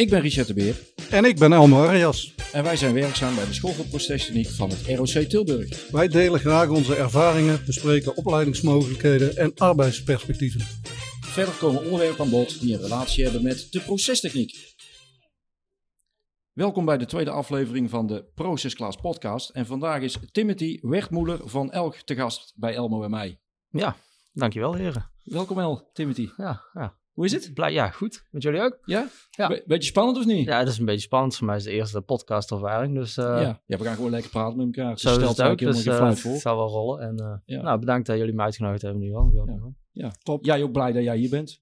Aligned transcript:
Ik 0.00 0.10
ben 0.10 0.20
Richard 0.20 0.46
de 0.46 0.54
Beer 0.54 0.76
En 1.10 1.24
ik 1.24 1.38
ben 1.38 1.52
Elmo 1.52 1.84
Arias. 1.84 2.34
en 2.52 2.62
wij 2.62 2.76
zijn 2.76 2.94
werkzaam 2.94 3.34
bij 3.34 3.44
de 3.44 3.52
School 3.52 3.72
voor 3.72 3.84
Procestechniek 3.84 4.48
van 4.48 4.70
het 4.70 4.86
ROC 4.86 5.24
Tilburg. 5.24 5.90
Wij 5.90 6.08
delen 6.08 6.40
graag 6.40 6.68
onze 6.68 6.96
ervaringen, 6.96 7.62
bespreken 7.66 8.16
opleidingsmogelijkheden 8.16 9.36
en 9.36 9.54
arbeidsperspectieven. 9.56 10.60
Verder 11.20 11.54
komen 11.54 11.82
onderwerpen 11.82 12.24
aan 12.24 12.30
bod 12.30 12.60
die 12.60 12.74
een 12.74 12.80
relatie 12.80 13.24
hebben 13.24 13.42
met 13.42 13.66
de 13.70 13.80
procestechniek. 13.80 14.76
Welkom 16.52 16.84
bij 16.84 16.98
de 16.98 17.06
tweede 17.06 17.30
aflevering 17.30 17.90
van 17.90 18.06
de 18.06 18.24
Procesklaas 18.34 18.96
podcast. 18.96 19.50
En 19.50 19.66
vandaag 19.66 20.02
is 20.02 20.18
Timothy 20.32 20.78
Wertmoeler 20.80 21.40
van 21.44 21.72
Elk 21.72 21.96
te 21.96 22.14
gast 22.14 22.52
bij 22.56 22.74
Elmo 22.74 23.02
en 23.02 23.10
mij. 23.10 23.40
Ja, 23.68 23.96
dankjewel 24.32 24.74
heren. 24.74 25.10
Welkom 25.24 25.58
El, 25.58 25.90
Timothy. 25.92 26.28
Ja, 26.36 26.62
ja. 26.72 26.99
Hoe 27.12 27.24
is 27.24 27.32
het? 27.32 27.54
Blij, 27.54 27.72
ja, 27.72 27.88
goed. 27.90 28.24
Met 28.30 28.42
jullie 28.42 28.60
ook? 28.60 28.78
Ja? 28.84 29.08
Ja. 29.30 29.48
Be- 29.48 29.62
beetje 29.66 29.88
spannend 29.88 30.18
of 30.18 30.26
niet? 30.26 30.46
Ja, 30.46 30.58
het 30.58 30.68
is 30.68 30.78
een 30.78 30.84
beetje 30.84 31.00
spannend. 31.00 31.36
Voor 31.36 31.46
mij 31.46 31.56
is 31.56 31.62
het 31.64 31.72
de 31.72 31.78
eerste 31.78 32.00
podcastervaring. 32.00 32.94
Dus 32.94 33.16
uh, 33.16 33.24
ja. 33.24 33.60
ja, 33.66 33.78
we 33.78 33.84
gaan 33.84 33.94
gewoon 33.94 34.10
lekker 34.10 34.30
praten 34.30 34.56
met 34.56 34.66
elkaar. 34.76 34.98
zo 34.98 35.08
is 35.08 35.14
stelt 35.14 35.36
het 35.36 35.46
ook. 35.46 35.58
Dus 35.58 35.86
uh, 35.86 36.08
het 36.08 36.20
voor. 36.20 36.36
zal 36.36 36.56
wel 36.56 36.68
rollen. 36.68 37.00
En 37.00 37.20
uh, 37.20 37.34
Ja. 37.44 37.62
nou, 37.62 37.78
bedankt 37.78 38.06
dat 38.06 38.18
jullie 38.18 38.34
me 38.34 38.42
uitgenodigd 38.42 38.82
hebben 38.82 39.00
nu 39.02 39.14
al. 39.14 39.30
Ja. 39.32 39.72
Ja. 39.92 40.12
Top. 40.22 40.44
Jij 40.44 40.62
ook 40.62 40.72
blij 40.72 40.92
dat 40.92 41.02
jij 41.02 41.16
hier 41.16 41.30
bent? 41.30 41.60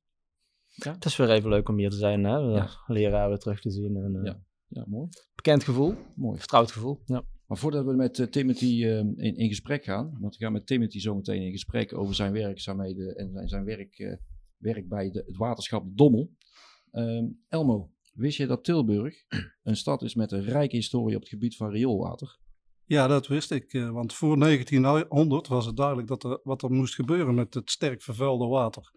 Het 0.74 1.04
is 1.04 1.16
weer 1.16 1.30
even 1.30 1.50
leuk 1.50 1.68
om 1.68 1.78
hier 1.78 1.90
te 1.90 1.96
zijn. 1.96 2.24
Hè? 2.24 2.36
Ja. 2.36 2.68
leraar 2.86 3.28
weer 3.28 3.38
terug 3.38 3.60
te 3.60 3.70
zien. 3.70 3.96
En, 3.96 4.14
uh, 4.14 4.24
Ja. 4.24 4.40
Ja, 4.68 4.84
mooi. 4.86 5.08
Bekend 5.34 5.64
gevoel. 5.64 5.94
Mooi. 6.16 6.38
Vertrouwd 6.38 6.72
gevoel. 6.72 7.00
Ja. 7.04 7.22
Maar 7.46 7.56
voordat 7.58 7.84
we 7.84 7.92
met 7.92 8.18
eh, 8.18 8.26
Timothy 8.26 8.84
eh, 8.84 8.98
in, 8.98 9.36
in 9.36 9.48
gesprek 9.48 9.84
gaan, 9.84 10.16
want 10.20 10.36
we 10.36 10.44
gaan 10.44 10.52
met 10.52 10.66
Timothy 10.66 10.98
zo 10.98 11.14
meteen 11.14 11.42
in 11.42 11.50
gesprek 11.50 11.94
over 11.94 12.14
zijn 12.14 12.32
werkzaamheden 12.32 13.16
en 13.16 13.30
zijn, 13.32 13.48
zijn 13.48 13.64
werk, 13.64 13.98
eh, 13.98 14.12
werk 14.58 14.88
bij 14.88 15.10
de, 15.10 15.22
het 15.26 15.36
waterschap 15.36 15.84
Dommel. 15.96 16.30
Ehm, 16.90 17.24
Elmo, 17.48 17.90
wist 18.12 18.36
je 18.36 18.46
dat 18.46 18.64
Tilburg 18.64 19.24
een 19.62 19.76
stad 19.76 20.02
is 20.02 20.14
met 20.14 20.32
een 20.32 20.44
rijke 20.44 20.76
historie 20.76 21.14
op 21.14 21.20
het 21.20 21.30
gebied 21.30 21.56
van 21.56 21.70
rioolwater? 21.70 22.38
Ja, 22.84 23.06
dat 23.06 23.26
wist 23.26 23.50
ik. 23.50 23.72
eh, 23.72 23.90
Want 23.90 24.14
voor 24.14 24.38
1900 24.38 25.48
was 25.48 25.66
het 25.66 25.76
duidelijk 25.76 26.08
dat 26.08 26.24
er, 26.24 26.40
wat 26.42 26.62
er 26.62 26.70
moest 26.70 26.94
gebeuren 26.94 27.34
met 27.34 27.54
het 27.54 27.70
sterk 27.70 28.02
vervuilde 28.02 28.46
water. 28.46 28.92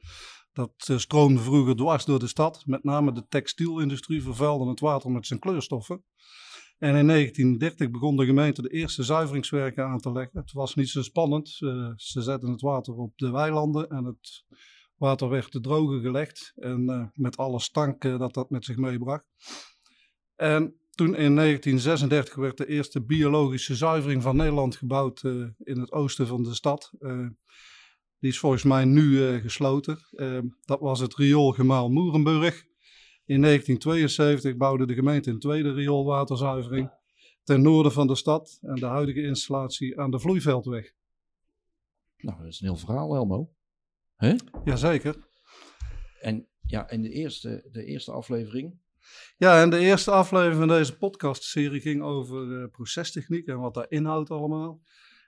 Dat 0.53 0.73
eh, 0.87 0.97
stroomde 0.97 1.39
vroeger 1.39 1.75
dwars 1.75 2.05
door 2.05 2.19
de 2.19 2.27
stad. 2.27 2.65
Met 2.65 2.83
name 2.83 3.11
de 3.11 3.25
textielindustrie 3.27 4.21
vervuilde 4.21 4.69
het 4.69 4.79
water 4.79 5.11
met 5.11 5.27
zijn 5.27 5.39
kleurstoffen. 5.39 6.03
En 6.77 6.95
in 6.95 7.07
1930 7.07 7.91
begon 7.91 8.15
de 8.15 8.25
gemeente 8.25 8.61
de 8.61 8.69
eerste 8.69 9.03
zuiveringswerken 9.03 9.85
aan 9.85 9.99
te 9.99 10.11
leggen. 10.11 10.39
Het 10.39 10.51
was 10.51 10.75
niet 10.75 10.89
zo 10.89 11.01
spannend. 11.01 11.57
Eh, 11.59 11.91
ze 11.95 12.21
zetten 12.21 12.49
het 12.49 12.61
water 12.61 12.93
op 12.93 13.17
de 13.17 13.31
weilanden 13.31 13.89
en 13.89 14.05
het 14.05 14.45
water 15.01 15.29
werd 15.29 15.51
te 15.51 15.59
drogen 15.59 16.01
gelegd. 16.01 16.53
En 16.55 16.89
eh, 16.89 17.05
met 17.13 17.37
alle 17.37 17.59
stank 17.59 18.03
eh, 18.03 18.19
dat 18.19 18.33
dat 18.33 18.49
met 18.49 18.65
zich 18.65 18.77
meebracht. 18.77 19.25
En 20.35 20.75
toen 20.91 21.15
in 21.15 21.35
1936 21.35 22.35
werd 22.35 22.57
de 22.57 22.67
eerste 22.67 23.01
biologische 23.01 23.75
zuivering 23.75 24.21
van 24.21 24.35
Nederland 24.35 24.75
gebouwd 24.75 25.23
eh, 25.23 25.31
in 25.57 25.79
het 25.79 25.91
oosten 25.91 26.27
van 26.27 26.43
de 26.43 26.53
stad. 26.53 26.91
Die 28.19 28.29
is 28.29 28.39
volgens 28.39 28.63
mij 28.63 28.85
nu 28.85 29.39
gesloten. 29.39 29.97
Dat 30.65 30.79
was 30.79 30.99
het 30.99 31.15
rioolgemaal 31.15 31.89
Moerenburg. 31.89 32.65
In 33.25 33.41
1972 33.41 34.57
bouwde 34.57 34.85
de 34.85 34.93
gemeente 34.93 35.29
een 35.29 35.39
tweede 35.39 35.73
rioolwaterzuivering 35.73 36.91
ten 37.43 37.61
noorden 37.61 37.91
van 37.91 38.07
de 38.07 38.15
stad 38.15 38.57
en 38.61 38.75
de 38.75 38.85
huidige 38.85 39.21
installatie 39.21 39.99
aan 39.99 40.11
de 40.11 40.19
Vloeiveldweg. 40.19 40.93
Nou, 42.17 42.37
dat 42.37 42.47
is 42.47 42.61
een 42.61 42.67
heel 42.67 42.77
verhaal, 42.77 43.15
Elmo. 43.15 43.49
Hè? 44.21 44.35
Jazeker. 44.63 45.15
En 46.19 46.47
ja, 46.65 46.89
in 46.89 47.01
de 47.01 47.09
eerste, 47.09 47.67
de 47.71 47.85
eerste 47.85 48.11
aflevering, 48.11 48.79
Ja, 49.37 49.61
en 49.61 49.69
de 49.69 49.77
eerste 49.77 50.11
aflevering 50.11 50.57
van 50.57 50.67
deze 50.67 50.97
podcastserie 50.97 51.81
ging 51.81 52.01
over 52.01 52.61
eh, 52.61 52.69
procestechniek 52.71 53.47
en 53.47 53.59
wat 53.59 53.73
daar 53.73 53.85
inhoudt 53.89 54.29
allemaal. 54.29 54.81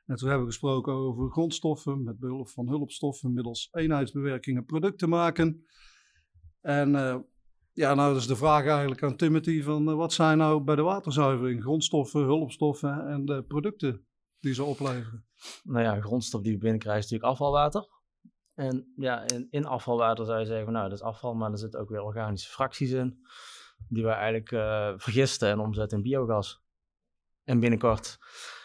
En 0.06 0.16
toen 0.16 0.28
hebben 0.28 0.46
we 0.46 0.52
gesproken 0.52 0.94
over 0.94 1.32
grondstoffen 1.32 2.04
met 2.04 2.20
behulp 2.20 2.50
van 2.50 2.68
hulpstoffen 2.68 3.34
middels 3.34 3.70
eenheidsbewerkingen 3.72 4.66
producten 4.66 5.10
maken. 5.10 5.66
En 6.62 6.96
eh, 6.96 7.18
ja, 7.72 7.94
nou 7.94 8.18
is 8.18 8.28
de 8.28 8.36
vraag 8.36 8.66
eigenlijk 8.66 9.04
aan 9.04 9.16
Timothy 9.16 9.62
van 9.62 9.90
eh, 9.90 9.96
wat 9.96 10.14
zijn 10.14 10.38
nou 10.38 10.64
bij 10.64 10.76
de 10.76 10.82
waterzuivering 10.82 11.62
grondstoffen, 11.62 12.22
hulpstoffen 12.22 13.08
en 13.08 13.26
de 13.26 13.44
producten 13.44 14.06
die 14.40 14.54
ze 14.54 14.64
opleveren? 14.64 15.26
Nou 15.64 15.84
ja, 15.84 16.02
grondstof 16.02 16.42
die 16.42 16.54
we 16.54 16.58
binnenkrijgen 16.58 17.04
is 17.04 17.10
natuurlijk 17.10 17.32
afvalwater. 17.32 17.93
En 18.56 18.94
ja, 18.96 19.28
in, 19.28 19.48
in 19.50 19.66
afvalwater 19.66 20.26
zou 20.26 20.40
je 20.40 20.46
zeggen, 20.46 20.72
nou, 20.72 20.90
dat 20.90 20.98
is 20.98 21.04
afval, 21.04 21.34
maar 21.34 21.52
er 21.52 21.58
zitten 21.58 21.80
ook 21.80 21.90
weer 21.90 22.02
organische 22.02 22.52
fracties 22.52 22.92
in. 22.92 23.26
Die 23.88 24.04
we 24.04 24.10
eigenlijk 24.10 24.52
eh, 24.52 24.94
vergisten 24.98 25.50
en 25.50 25.60
omzetten 25.60 25.98
in 25.98 26.04
biogas. 26.04 26.64
En 27.44 27.60
binnenkort 27.60 28.18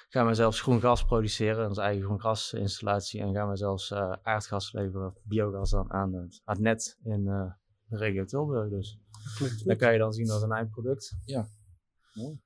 gaan 0.09 0.27
we 0.27 0.35
zelfs 0.35 0.61
groen 0.61 0.81
gas 0.81 1.05
produceren, 1.05 1.69
onze 1.69 1.81
eigen 1.81 2.05
groen 2.05 2.21
gasinstallatie. 2.21 3.21
En 3.21 3.35
gaan 3.35 3.49
we 3.49 3.57
zelfs 3.57 3.91
eh, 3.91 4.13
aardgas 4.23 4.73
leveren, 4.73 5.15
biogas 5.23 5.71
dan 5.71 5.93
aan 5.93 6.15
het, 6.15 6.41
aan 6.45 6.55
het 6.55 6.65
net 6.65 6.99
in 7.03 7.27
eh, 7.27 7.53
de 7.85 7.97
regio 7.97 8.25
Tilburg. 8.25 8.71
Dus 8.71 8.99
Dat 9.65 9.77
kan 9.77 9.93
je 9.93 9.99
dan 9.99 10.13
zien 10.13 10.31
als 10.31 10.43
een 10.43 10.53
eindproduct. 10.53 11.19
Ja, 11.25 11.49
mooi. 12.15 12.41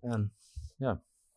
En 0.00 0.32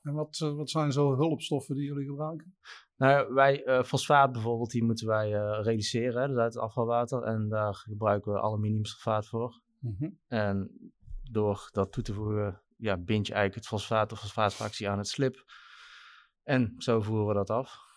En 0.01 0.13
wat, 0.13 0.39
eh, 0.41 0.55
wat 0.55 0.69
zijn 0.69 0.91
zo 0.91 1.15
hulpstoffen 1.15 1.75
die 1.75 1.85
jullie 1.85 2.05
gebruiken? 2.05 2.55
Nou, 3.01 3.33
wij, 3.33 3.63
eh, 3.63 3.83
fosfaat 3.83 4.31
bijvoorbeeld, 4.31 4.71
die 4.71 4.83
moeten 4.83 5.07
wij 5.07 5.33
eh, 5.33 5.59
reduceren, 5.63 6.21
hè, 6.21 6.27
dus 6.27 6.37
uit 6.37 6.53
het 6.53 6.63
afvalwater. 6.63 7.23
En 7.23 7.49
daar 7.49 7.75
gebruiken 7.75 8.33
we 8.33 8.41
aluminiumsulfaat 8.41 9.27
voor. 9.27 9.61
Mhm. 9.79 10.09
En 10.27 10.71
door 11.31 11.69
dat 11.71 11.91
toe 11.91 12.03
te 12.03 12.13
voegen, 12.13 12.61
ja, 12.77 12.97
bind 12.97 13.27
je 13.27 13.33
eigenlijk 13.33 13.63
het 13.63 13.79
fosfaat 13.79 14.11
of 14.11 14.19
fosfaatfractie 14.19 14.89
aan 14.89 14.97
het 14.97 15.07
slip. 15.07 15.43
En 16.43 16.73
zo 16.77 17.01
voeren 17.01 17.27
we 17.27 17.33
dat 17.33 17.49
af. 17.49 17.89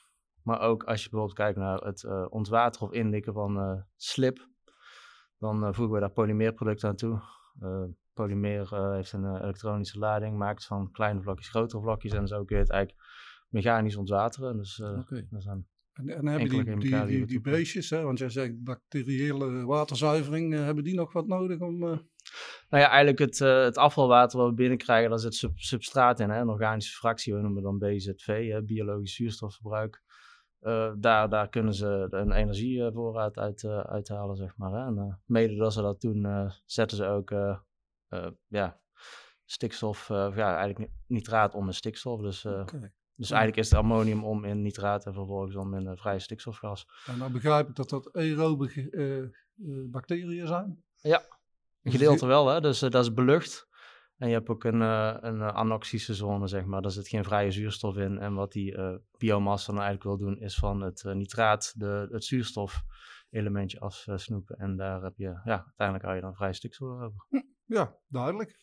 Maar 0.43 0.61
ook 0.61 0.85
als 0.85 1.03
je 1.03 1.09
bijvoorbeeld 1.09 1.39
kijkt 1.39 1.59
naar 1.59 1.79
het 1.79 2.05
eh, 2.05 2.27
ontwateren 2.29 2.89
of 2.89 2.95
indikken 2.95 3.33
van 3.33 3.85
slip, 3.97 4.49
dan 5.39 5.75
voegen 5.75 5.95
we 5.95 6.01
daar 6.01 6.11
polymeerproducten 6.11 6.89
aan 6.89 6.97
toe. 6.97 7.23
Polymeer 8.15 8.69
eh, 8.73 8.93
heeft 8.93 9.13
een 9.13 9.25
eh, 9.25 9.41
elektronische 9.43 9.99
lading, 9.99 10.37
maakt 10.37 10.67
van 10.67 10.91
kleine 10.91 11.23
vlokjes 11.23 11.49
grotere 11.49 11.83
vlokjes 11.83 12.13
en 12.13 12.27
zo 12.27 12.45
kun 12.45 12.57
je 12.57 12.63
het 12.63 12.71
eigenlijk 12.73 13.03
mechanisch 13.49 13.97
ontwateren. 13.97 14.57
Dus 14.57 14.81
eh, 14.81 14.99
Oké. 14.99 15.27
dat 15.31 15.43
zijn 15.43 15.67
En, 15.93 16.09
en 16.09 16.27
hebben 16.27 16.49
die, 16.49 16.79
die, 17.07 17.27
die, 17.27 17.41
beestjes, 17.41 17.91
hè, 17.91 18.03
want 18.03 18.19
jij 18.19 18.29
zegt 18.29 18.63
bacteriële 18.63 19.65
waterzuivering, 19.65 20.53
hebben 20.53 20.85
die 20.85 20.95
nog 20.95 21.13
wat 21.13 21.27
nodig 21.27 21.61
om... 21.61 21.83
eh, 21.83 21.99
Nou 22.69 22.83
ja, 22.83 22.89
eigenlijk 22.89 23.19
het, 23.19 23.39
het 23.39 23.77
afvalwater 23.77 24.39
wat 24.39 24.49
we 24.49 24.55
binnenkrijgen, 24.55 25.11
daar 25.11 25.19
zit 25.19 25.35
sub- 25.35 25.59
substraat 25.59 26.21
in, 26.21 26.31
hè, 26.31 26.41
een 26.41 26.49
organische 26.49 26.97
fractie, 26.97 27.35
we 27.35 27.41
noemen 27.41 27.63
dan 27.63 27.79
BZV, 27.79 28.51
hè, 28.51 28.63
biologisch 28.63 29.15
zuurstofverbruik. 29.15 30.03
Daar, 30.99 31.29
daar 31.29 31.49
kunnen 31.49 31.75
ze 31.75 32.07
een 32.11 32.33
energievoorraad 32.33 33.39
uit 33.39 33.65
uithalen, 33.65 34.37
zeg 34.37 34.57
maar. 34.57 34.73
Hè. 34.73 34.87
En 34.87 35.21
mede 35.27 35.57
dat 35.57 35.73
ze 35.73 35.83
dat 35.83 36.01
doen, 36.01 36.51
zetten 36.65 36.97
ze 36.97 37.07
ook 37.07 37.31
ja, 38.47 38.81
stikstof, 39.45 40.11
eh, 40.11 40.33
ja, 40.35 40.57
eigenlijk 40.57 40.79
ni- 40.79 40.97
nitraat 41.07 41.55
om 41.55 41.67
in 41.67 41.75
stikstof. 41.75 42.21
Dus, 42.21 42.45
eh, 42.45 42.65
dus 43.15 43.29
Ja. 43.29 43.35
eigenlijk 43.37 43.57
is 43.67 43.71
het 43.71 43.79
ammonium 43.79 44.25
om 44.25 44.45
in 44.45 44.63
nitraat 44.63 45.07
en 45.07 45.15
vervolgens 45.15 45.57
om 45.57 45.75
in 45.75 45.87
eh, 45.87 45.97
vrije 45.97 46.19
stikstofgas. 46.19 46.87
En 47.07 47.19
dan 47.19 47.33
begrijp 47.33 47.69
ik 47.69 47.75
dat 47.75 47.89
dat 47.89 48.13
aerobe 48.13 48.89
eh, 48.91 49.19
eh, 49.23 49.29
bacteriën 49.91 50.47
zijn. 50.47 50.83
Een 51.83 51.93
gedeelte 51.93 52.27
wel, 52.27 52.49
hè? 52.49 52.61
dus 52.61 52.83
eh, 52.83 52.91
dat 52.91 53.03
is 53.05 53.13
belucht. 53.13 53.69
En 54.17 54.29
je 54.29 54.35
hebt 54.35 54.49
ook 54.49 54.65
een, 54.65 54.83
eh, 54.83 55.17
een 55.21 55.41
eh, 55.41 55.49
anoxische 55.49 56.15
zone, 56.15 56.47
zeg 56.47 56.65
maar. 56.65 56.83
Daar 56.83 56.91
zit 56.91 57.09
geen 57.09 57.25
vrije 57.25 57.51
zuurstof 57.51 57.97
in. 57.97 58.19
En 58.19 58.35
wat 58.35 58.53
die 58.53 58.77
eh, 58.77 58.95
biomassa 59.19 59.73
dan 59.73 59.83
eigenlijk 59.83 60.19
wil 60.19 60.27
doen, 60.29 60.41
is 60.41 60.55
van 60.57 60.81
het 60.81 61.05
eh, 61.05 61.13
nitraat 61.15 61.73
de, 61.77 62.09
het 62.11 62.25
zuurstofelementje 62.25 63.81
afsnoepen. 63.81 64.57
En 64.57 64.77
daar 64.77 65.03
heb 65.03 65.17
je, 65.17 65.41
ja, 65.45 65.63
uiteindelijk 65.65 66.05
hou 66.05 66.15
je 66.17 66.23
dan 66.23 66.35
vrije 66.35 66.53
stikstof 66.53 66.89
over. 66.89 67.27
Ja, 67.67 67.99
duidelijk. 68.09 68.59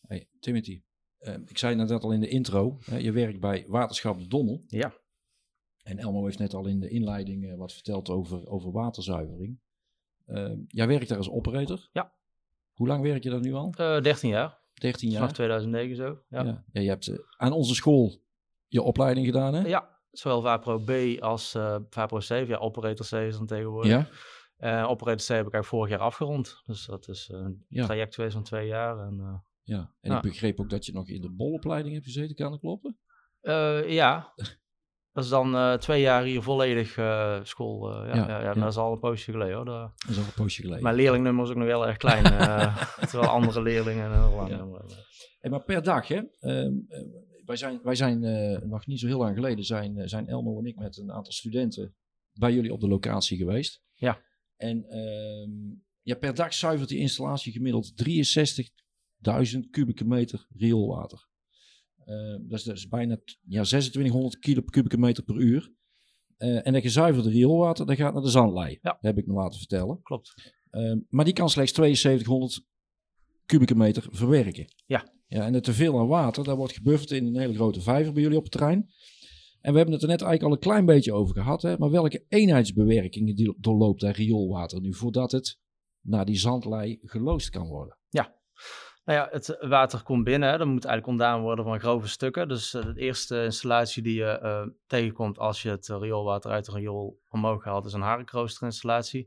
Hey, 0.00 0.28
Timothy, 0.40 0.82
eh, 1.18 1.34
ik 1.46 1.58
zei 1.58 1.74
net 1.74 1.90
al 1.90 2.12
in 2.12 2.20
de 2.20 2.28
intro, 2.28 2.78
hè, 2.84 2.96
je 2.96 3.12
werkt 3.12 3.40
bij 3.40 3.64
Waterschap 3.68 4.18
de 4.18 4.26
Dommel. 4.26 4.64
Ja. 4.66 4.94
En 5.82 5.98
Elmo 5.98 6.24
heeft 6.24 6.38
net 6.38 6.54
al 6.54 6.66
in 6.66 6.80
de 6.80 6.88
inleiding 6.88 7.50
eh, 7.50 7.56
wat 7.56 7.72
verteld 7.72 8.10
over, 8.10 8.48
over 8.48 8.72
waterzuivering. 8.72 9.60
Eh, 10.24 10.52
jij 10.68 10.86
werkt 10.86 11.08
daar 11.08 11.18
als 11.18 11.30
operator. 11.30 11.88
Ja. 11.92 12.14
Hoe 12.72 12.86
lang 12.86 13.02
werk 13.02 13.22
je 13.22 13.30
daar 13.30 13.40
nu 13.40 13.52
al? 13.52 13.74
Eh 13.76 14.00
13 14.02 14.28
jaar, 14.30 14.58
13 14.74 15.08
jaar? 15.08 15.18
vanaf 15.18 15.34
2009 15.34 15.96
zo. 15.96 16.22
Ja, 16.28 16.44
Ja. 16.44 16.64
Ja, 16.72 16.80
je 16.80 16.88
hebt 16.88 17.06
eh, 17.08 17.18
aan 17.36 17.52
onze 17.52 17.74
school 17.74 18.24
je 18.66 18.82
opleiding 18.82 19.26
gedaan, 19.26 19.54
hè? 19.54 19.68
ja 19.68 19.94
zowel 20.10 20.40
VAPRO 20.40 20.78
B 20.78 21.20
als 21.20 21.54
eh 21.54 21.78
VAPRO 21.90 22.18
C. 22.18 22.28
Ja, 22.28 22.56
Operator 22.56 23.06
C 23.06 23.12
is 23.12 23.36
dan 23.36 23.46
tegenwoordig. 23.46 23.90
Ja? 23.92 24.08
Eh, 24.56 24.86
Operator 24.88 25.16
C 25.26 25.28
heb 25.28 25.46
ik 25.46 25.52
eigenlijk 25.52 25.64
vorig 25.64 25.90
jaar 25.90 25.98
afgerond. 26.00 26.60
Dus 26.64 26.86
dat 26.86 27.08
is 27.08 27.28
eh, 27.32 27.38
een 27.38 27.64
Ja. 27.68 27.84
traject 27.84 28.14
geweest 28.14 28.34
van 28.34 28.42
twee 28.44 28.66
jaar. 28.66 28.98
En, 28.98 29.18
eh, 29.20 29.34
Ja. 29.62 29.94
En 30.00 30.16
ik 30.16 30.22
begreep 30.22 30.60
ook 30.60 30.70
dat 30.70 30.86
je 30.86 30.92
nog 30.92 31.08
in 31.08 31.20
de 31.20 31.30
bolopleiding 31.30 31.94
hebt 31.94 32.06
gezeten, 32.06 32.36
kan 32.36 32.50
dat 32.50 32.60
kloppen? 32.60 32.98
Ja. 33.86 34.32
Dat 35.12 35.24
is 35.24 35.30
dan 35.30 35.78
twee 35.78 36.00
jaar 36.00 36.22
hier 36.22 36.42
volledig 36.42 36.88
school. 37.42 37.92
ja, 38.06 38.14
Ja, 38.14 38.28
ja, 38.28 38.40
ja, 38.42 38.52
dat 38.52 38.70
is 38.70 38.76
al 38.76 38.92
een 38.92 38.98
poosje 38.98 39.30
geleden 39.32 39.54
hoor. 39.56 39.64
Dat- 39.64 39.92
Dat 39.96 40.10
is 40.10 40.18
al 40.18 40.24
een 40.24 40.32
poosje 40.34 40.62
geleden. 40.62 40.82
Mijn 40.82 40.94
leerlingnummer 40.96 41.44
is 41.44 41.50
ook 41.50 41.56
nog 41.56 41.66
heel 41.66 41.86
erg 41.86 41.96
klein. 41.96 42.22
terwijl 43.10 43.30
andere 43.30 43.62
leerlingen 43.62 44.12
heel 44.12 44.34
lang. 44.36 44.80
Hey, 45.40 45.50
maar 45.50 45.62
per 45.62 45.82
dag, 45.82 46.08
hè? 46.08 46.16
ehm, 46.40 46.72
eh, 46.88 47.00
wij 47.44 47.56
zijn, 47.56 47.80
wij 47.82 47.94
zijn 47.94 48.20
nog 48.68 48.86
niet 48.86 49.00
zo 49.00 49.06
heel 49.06 49.18
lang 49.18 49.34
geleden, 49.34 49.64
zijn, 49.64 50.08
zijn 50.08 50.28
Elmo 50.28 50.58
en 50.58 50.64
ik 50.66 50.76
met 50.76 50.96
een 50.96 51.12
aantal 51.12 51.32
studenten 51.32 51.94
bij 52.32 52.52
jullie 52.52 52.72
op 52.72 52.80
de 52.80 52.88
locatie 52.88 53.36
geweest. 53.36 53.82
Ja. 53.94 54.18
En 54.56 54.88
ehm, 54.88 55.50
ja, 56.02 56.14
per 56.14 56.34
dag 56.34 56.54
zuivert 56.54 56.88
die 56.88 56.98
installatie 56.98 57.52
gemiddeld 57.52 57.92
63.000 59.54 59.60
kubieke 59.70 60.04
meter 60.04 60.46
rioolwater. 60.56 61.28
Ehm, 62.04 62.48
dat, 62.48 62.58
is, 62.58 62.64
dat 62.64 62.76
is 62.76 62.88
bijna 62.88 63.16
ja, 63.46 63.62
2600 63.62 64.38
kilo 64.38 64.62
kubieke 64.62 64.98
meter 64.98 65.22
per 65.24 65.36
uur. 65.36 65.74
Eh, 66.36 66.66
en 66.66 66.72
dat 66.72 66.82
gezuiverde 66.82 67.30
rioolwater, 67.30 67.86
dat 67.86 67.96
gaat 67.96 68.12
naar 68.12 68.22
de 68.22 68.28
zandlei. 68.28 68.78
Ja. 68.82 68.98
heb 69.00 69.18
ik 69.18 69.26
me 69.26 69.34
laten 69.34 69.58
vertellen. 69.58 70.02
Klopt. 70.02 70.54
Ehm, 70.70 70.98
maar 71.08 71.24
die 71.24 71.34
kan 71.34 71.50
slechts 71.50 71.72
7200 71.72 72.64
kubieke 73.46 73.74
meter 73.74 74.06
verwerken. 74.10 74.72
Ja. 74.86 75.12
ja 75.26 75.46
en 75.46 75.54
het 75.54 75.64
teveel 75.64 75.98
aan 75.98 76.06
water, 76.06 76.44
dat 76.44 76.56
wordt 76.56 76.72
gebufferd 76.72 77.10
in 77.10 77.26
een 77.26 77.38
hele 77.38 77.54
grote 77.54 77.80
vijver 77.80 78.12
bij 78.12 78.22
jullie 78.22 78.36
op 78.36 78.42
het 78.42 78.52
terrein. 78.52 78.90
En 79.66 79.72
we 79.72 79.78
hebben 79.78 79.94
het 79.94 80.02
er 80.04 80.08
net 80.08 80.22
eigenlijk 80.22 80.42
al 80.42 80.52
een 80.52 80.70
klein 80.72 80.86
beetje 80.86 81.12
over 81.12 81.34
gehad. 81.34 81.62
Hè? 81.62 81.78
Maar 81.78 81.90
welke 81.90 82.24
eenheidsbewerkingen 82.28 83.34
die 83.34 83.56
doorloopt 83.58 84.00
dat 84.00 84.16
rioolwater 84.16 84.80
nu 84.80 84.94
voordat 84.94 85.32
het 85.32 85.58
naar 86.00 86.24
die 86.24 86.36
zandlei 86.36 86.98
geloosd 87.02 87.50
kan 87.50 87.66
worden? 87.66 87.98
Nou 89.04 89.18
ja, 89.18 89.28
het 89.30 89.56
water 89.60 90.02
komt 90.02 90.24
binnen. 90.24 90.50
Hè. 90.50 90.58
Dat 90.58 90.66
moet 90.66 90.84
eigenlijk 90.84 91.06
ontdaan 91.06 91.40
worden 91.40 91.64
van 91.64 91.80
grove 91.80 92.08
stukken. 92.08 92.48
Dus 92.48 92.74
eh, 92.74 92.84
de 92.84 93.00
eerste 93.00 93.44
installatie 93.44 94.02
die 94.02 94.14
je 94.14 94.24
eh, 94.38 94.66
tegenkomt 94.86 95.38
als 95.38 95.62
je 95.62 95.68
het 95.70 95.88
eh, 95.88 95.96
rioolwater 96.00 96.50
uit 96.50 96.66
het 96.66 96.74
riool 96.74 97.20
omhoog 97.28 97.64
haalt, 97.64 97.84
is 97.86 97.92
een 97.92 98.00
harenroosterinstallatie. 98.00 99.26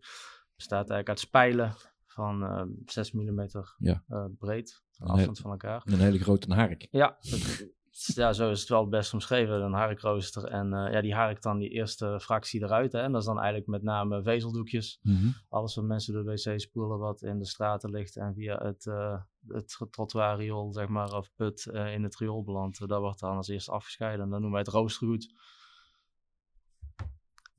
Bestaat 0.55 0.89
eigenlijk 0.89 1.09
uit 1.09 1.19
spijlen 1.19 1.73
van 2.05 2.43
eh 2.43 2.63
6 2.85 3.11
mm 3.11 3.47
Ja. 3.77 4.03
breed, 4.37 4.83
afstand 4.97 5.39
van 5.39 5.51
elkaar. 5.51 5.81
Een 5.85 5.99
hele 5.99 6.19
grote 6.19 6.53
hark. 6.53 6.87
Ja, 6.91 7.17
dat- 7.29 7.67
ja, 8.05 8.33
zo 8.33 8.51
is 8.51 8.59
het 8.59 8.69
wel 8.69 8.81
het 8.81 8.89
best 8.89 9.13
omschreven, 9.13 9.61
een 9.61 9.73
harkrooster. 9.73 10.43
En 10.43 10.73
eh, 10.73 10.93
ja, 10.93 11.01
die 11.01 11.13
harkt 11.15 11.43
dan 11.43 11.57
die 11.57 11.69
eerste 11.69 12.19
fractie 12.21 12.63
eruit. 12.63 12.91
Hè. 12.91 12.99
En 12.99 13.11
dat 13.11 13.21
is 13.21 13.27
dan 13.27 13.37
eigenlijk 13.37 13.67
met 13.67 13.83
name 13.83 14.23
vezeldoekjes. 14.23 14.99
Alles 15.49 15.75
wat 15.75 15.85
mensen 15.85 16.13
door 16.13 16.23
de 16.23 16.31
wc 16.31 16.59
spoelen, 16.59 16.99
wat 16.99 17.21
in 17.21 17.39
de 17.39 17.45
straten 17.45 17.89
ligt 17.91 18.15
en 18.15 18.33
via 18.33 18.57
het, 18.63 18.85
eh 18.85 19.15
het 19.47 19.77
trottoirriool, 19.91 20.71
zeg 20.73 20.87
maar, 20.87 21.13
of 21.13 21.31
put 21.35 21.65
eh, 21.65 21.93
in 21.93 22.03
het 22.03 22.15
riool 22.17 22.43
belandt. 22.43 22.87
dat 22.87 22.99
wordt 22.99 23.19
dan 23.19 23.35
als 23.35 23.47
eerste 23.47 23.71
afgescheiden. 23.71 24.23
En 24.25 24.29
dan 24.29 24.41
noemen 24.41 24.57
wij 24.57 24.65
het 24.65 24.73
roostergoed. 24.73 25.33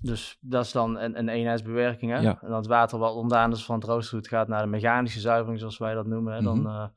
Dus 0.02 0.38
dat 0.40 0.64
is 0.64 0.72
dan 0.72 0.98
een, 0.98 1.19
een 1.19 1.28
eenheidsbewerking. 1.28 2.12
Hè? 2.12 2.19
Ja. 2.19 2.38
En 2.42 2.48
dan 2.48 2.56
het 2.56 2.66
water 2.66 2.98
wat 2.98 3.14
ontdaan 3.14 3.52
is 3.52 3.64
van 3.64 3.75
het 3.75 3.84
roostergoed 3.84 4.28
gaat 4.28 4.48
naar 4.48 4.62
de 4.62 4.69
mechanische 4.69 5.20
zuivering, 5.20 5.58
zoals 5.58 5.78
wij 5.78 5.94
dat 5.94 6.06
noemen. 6.06 6.34
Hè? 6.34 6.42
Dan 6.42 6.60
Mhm. 6.60 6.88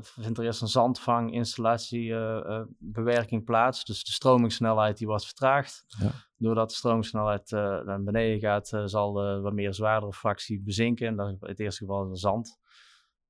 Vindt 0.00 0.38
er 0.38 0.44
eerst 0.44 0.62
een 0.62 0.68
zandvanginstallatie 0.68 2.12
eh, 2.14 2.36
eh, 2.36 2.66
bewerking 2.78 3.44
plaats. 3.44 3.84
Dus 3.84 4.04
de 4.04 4.12
stromingssnelheid 4.12 4.98
die 4.98 5.06
wordt 5.06 5.24
vertraagd. 5.24 5.84
Ja. 5.88 6.10
Doordat 6.36 6.68
de 6.68 6.74
stromingssnelheid 6.74 7.52
eh, 7.52 7.80
naar 7.80 8.02
beneden 8.02 8.40
gaat, 8.40 8.82
zal 8.84 9.12
de 9.12 9.40
wat 9.40 9.52
meer 9.52 9.74
zwaardere 9.74 10.12
fractie 10.12 10.60
bezinken. 10.60 11.06
En 11.06 11.16
dat 11.16 11.26
is 11.26 11.32
in 11.32 11.48
het 11.48 11.60
eerste 11.60 11.84
geval 11.84 12.08
de 12.08 12.16
zand. 12.16 12.58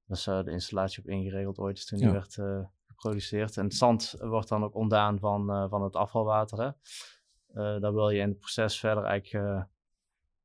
Is 0.08 0.26
eh, 0.26 0.42
de 0.44 0.50
installatie 0.50 1.02
op 1.02 1.08
ingeregeld 1.08 1.58
ooit, 1.58 1.78
is 1.78 1.86
toen 1.86 1.98
die 1.98 2.10
werd 2.10 2.38
geproduceerd. 2.86 3.56
En 3.56 3.64
het 3.64 3.74
zand 3.74 4.14
wordt 4.18 4.48
dan 4.48 4.64
ook 4.64 4.74
ontdaan 4.74 5.18
van, 5.18 5.68
van 5.68 5.82
het 5.82 5.96
afvalwater. 5.96 6.58
Hè. 6.58 6.70
Daar 7.80 7.94
wil 7.94 8.10
je 8.10 8.20
in 8.20 8.28
het 8.28 8.38
proces 8.38 8.78
verder 8.80 9.04
eigenlijk 9.04 9.66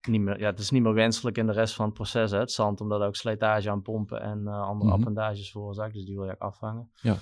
niet 0.07 0.21
meer... 0.21 0.39
Ja, 0.39 0.45
het 0.49 0.59
is 0.59 0.69
niet 0.69 0.83
meer 0.83 0.93
wenselijk 0.93 1.37
in 1.37 1.45
de 1.45 1.51
rest 1.51 1.75
van 1.75 1.85
het 1.85 1.93
proces, 1.93 2.31
hè, 2.31 2.37
het 2.39 2.51
zand. 2.51 2.81
Omdat 2.81 3.01
ook 3.01 3.15
slijtage 3.15 3.69
aan 3.69 3.81
pompen 3.81 4.21
en 4.21 4.47
eh, 4.47 4.61
andere 4.61 4.89
Mhm. 4.91 4.99
appendages 4.99 5.51
veroorzaakt. 5.51 5.93
Dus 5.93 6.05
die 6.05 6.15
wil 6.15 6.25
je 6.25 6.39
afvangen. 6.39 6.91
Ja. 7.01 7.15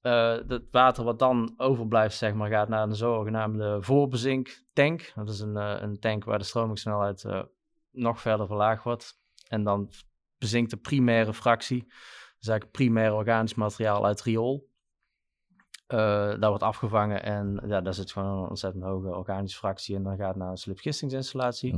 Eh, 0.00 0.48
het 0.48 0.66
water 0.70 1.04
wat 1.04 1.18
dan 1.18 1.54
overblijft, 1.56 2.16
zeg 2.16 2.34
maar, 2.34 2.50
gaat 2.50 2.68
naar 2.68 2.82
een 2.82 2.94
zogenaamde 2.96 3.82
voorbezinktank. 3.82 5.12
Dat 5.14 5.28
is 5.28 5.40
een, 5.40 5.56
eh, 5.56 5.74
een 5.80 5.98
tank 5.98 6.24
waar 6.24 6.38
de 6.38 6.44
stromingssnelheid 6.44 7.24
eh, 7.24 7.42
nog 7.90 8.20
verder 8.20 8.46
verlaagd 8.46 8.84
wordt. 8.84 9.20
En 9.48 9.64
dan 9.64 9.90
bezinkt 10.38 10.70
de 10.70 10.76
primaire 10.76 11.34
fractie. 11.34 11.84
Is 12.40 12.48
eigenlijk 12.48 12.70
primair 12.70 13.14
organisch 13.14 13.54
materiaal 13.54 14.06
uit 14.06 14.22
riool. 14.22 14.68
Eh 15.86 16.28
dat 16.28 16.48
wordt 16.48 16.62
afgevangen 16.62 17.22
en 17.22 17.60
ja, 17.66 17.80
daar 17.80 17.94
zit 17.94 18.12
gewoon 18.12 18.42
een 18.42 18.48
ontzettend 18.48 18.84
hoge 18.84 19.08
organische 19.16 19.58
fractie. 19.58 19.96
En 19.96 20.02
dan 20.02 20.16
gaat 20.16 20.28
het 20.28 20.36
naar 20.36 20.50
een 20.50 20.56
slipgistingsinstallatie. 20.56 21.72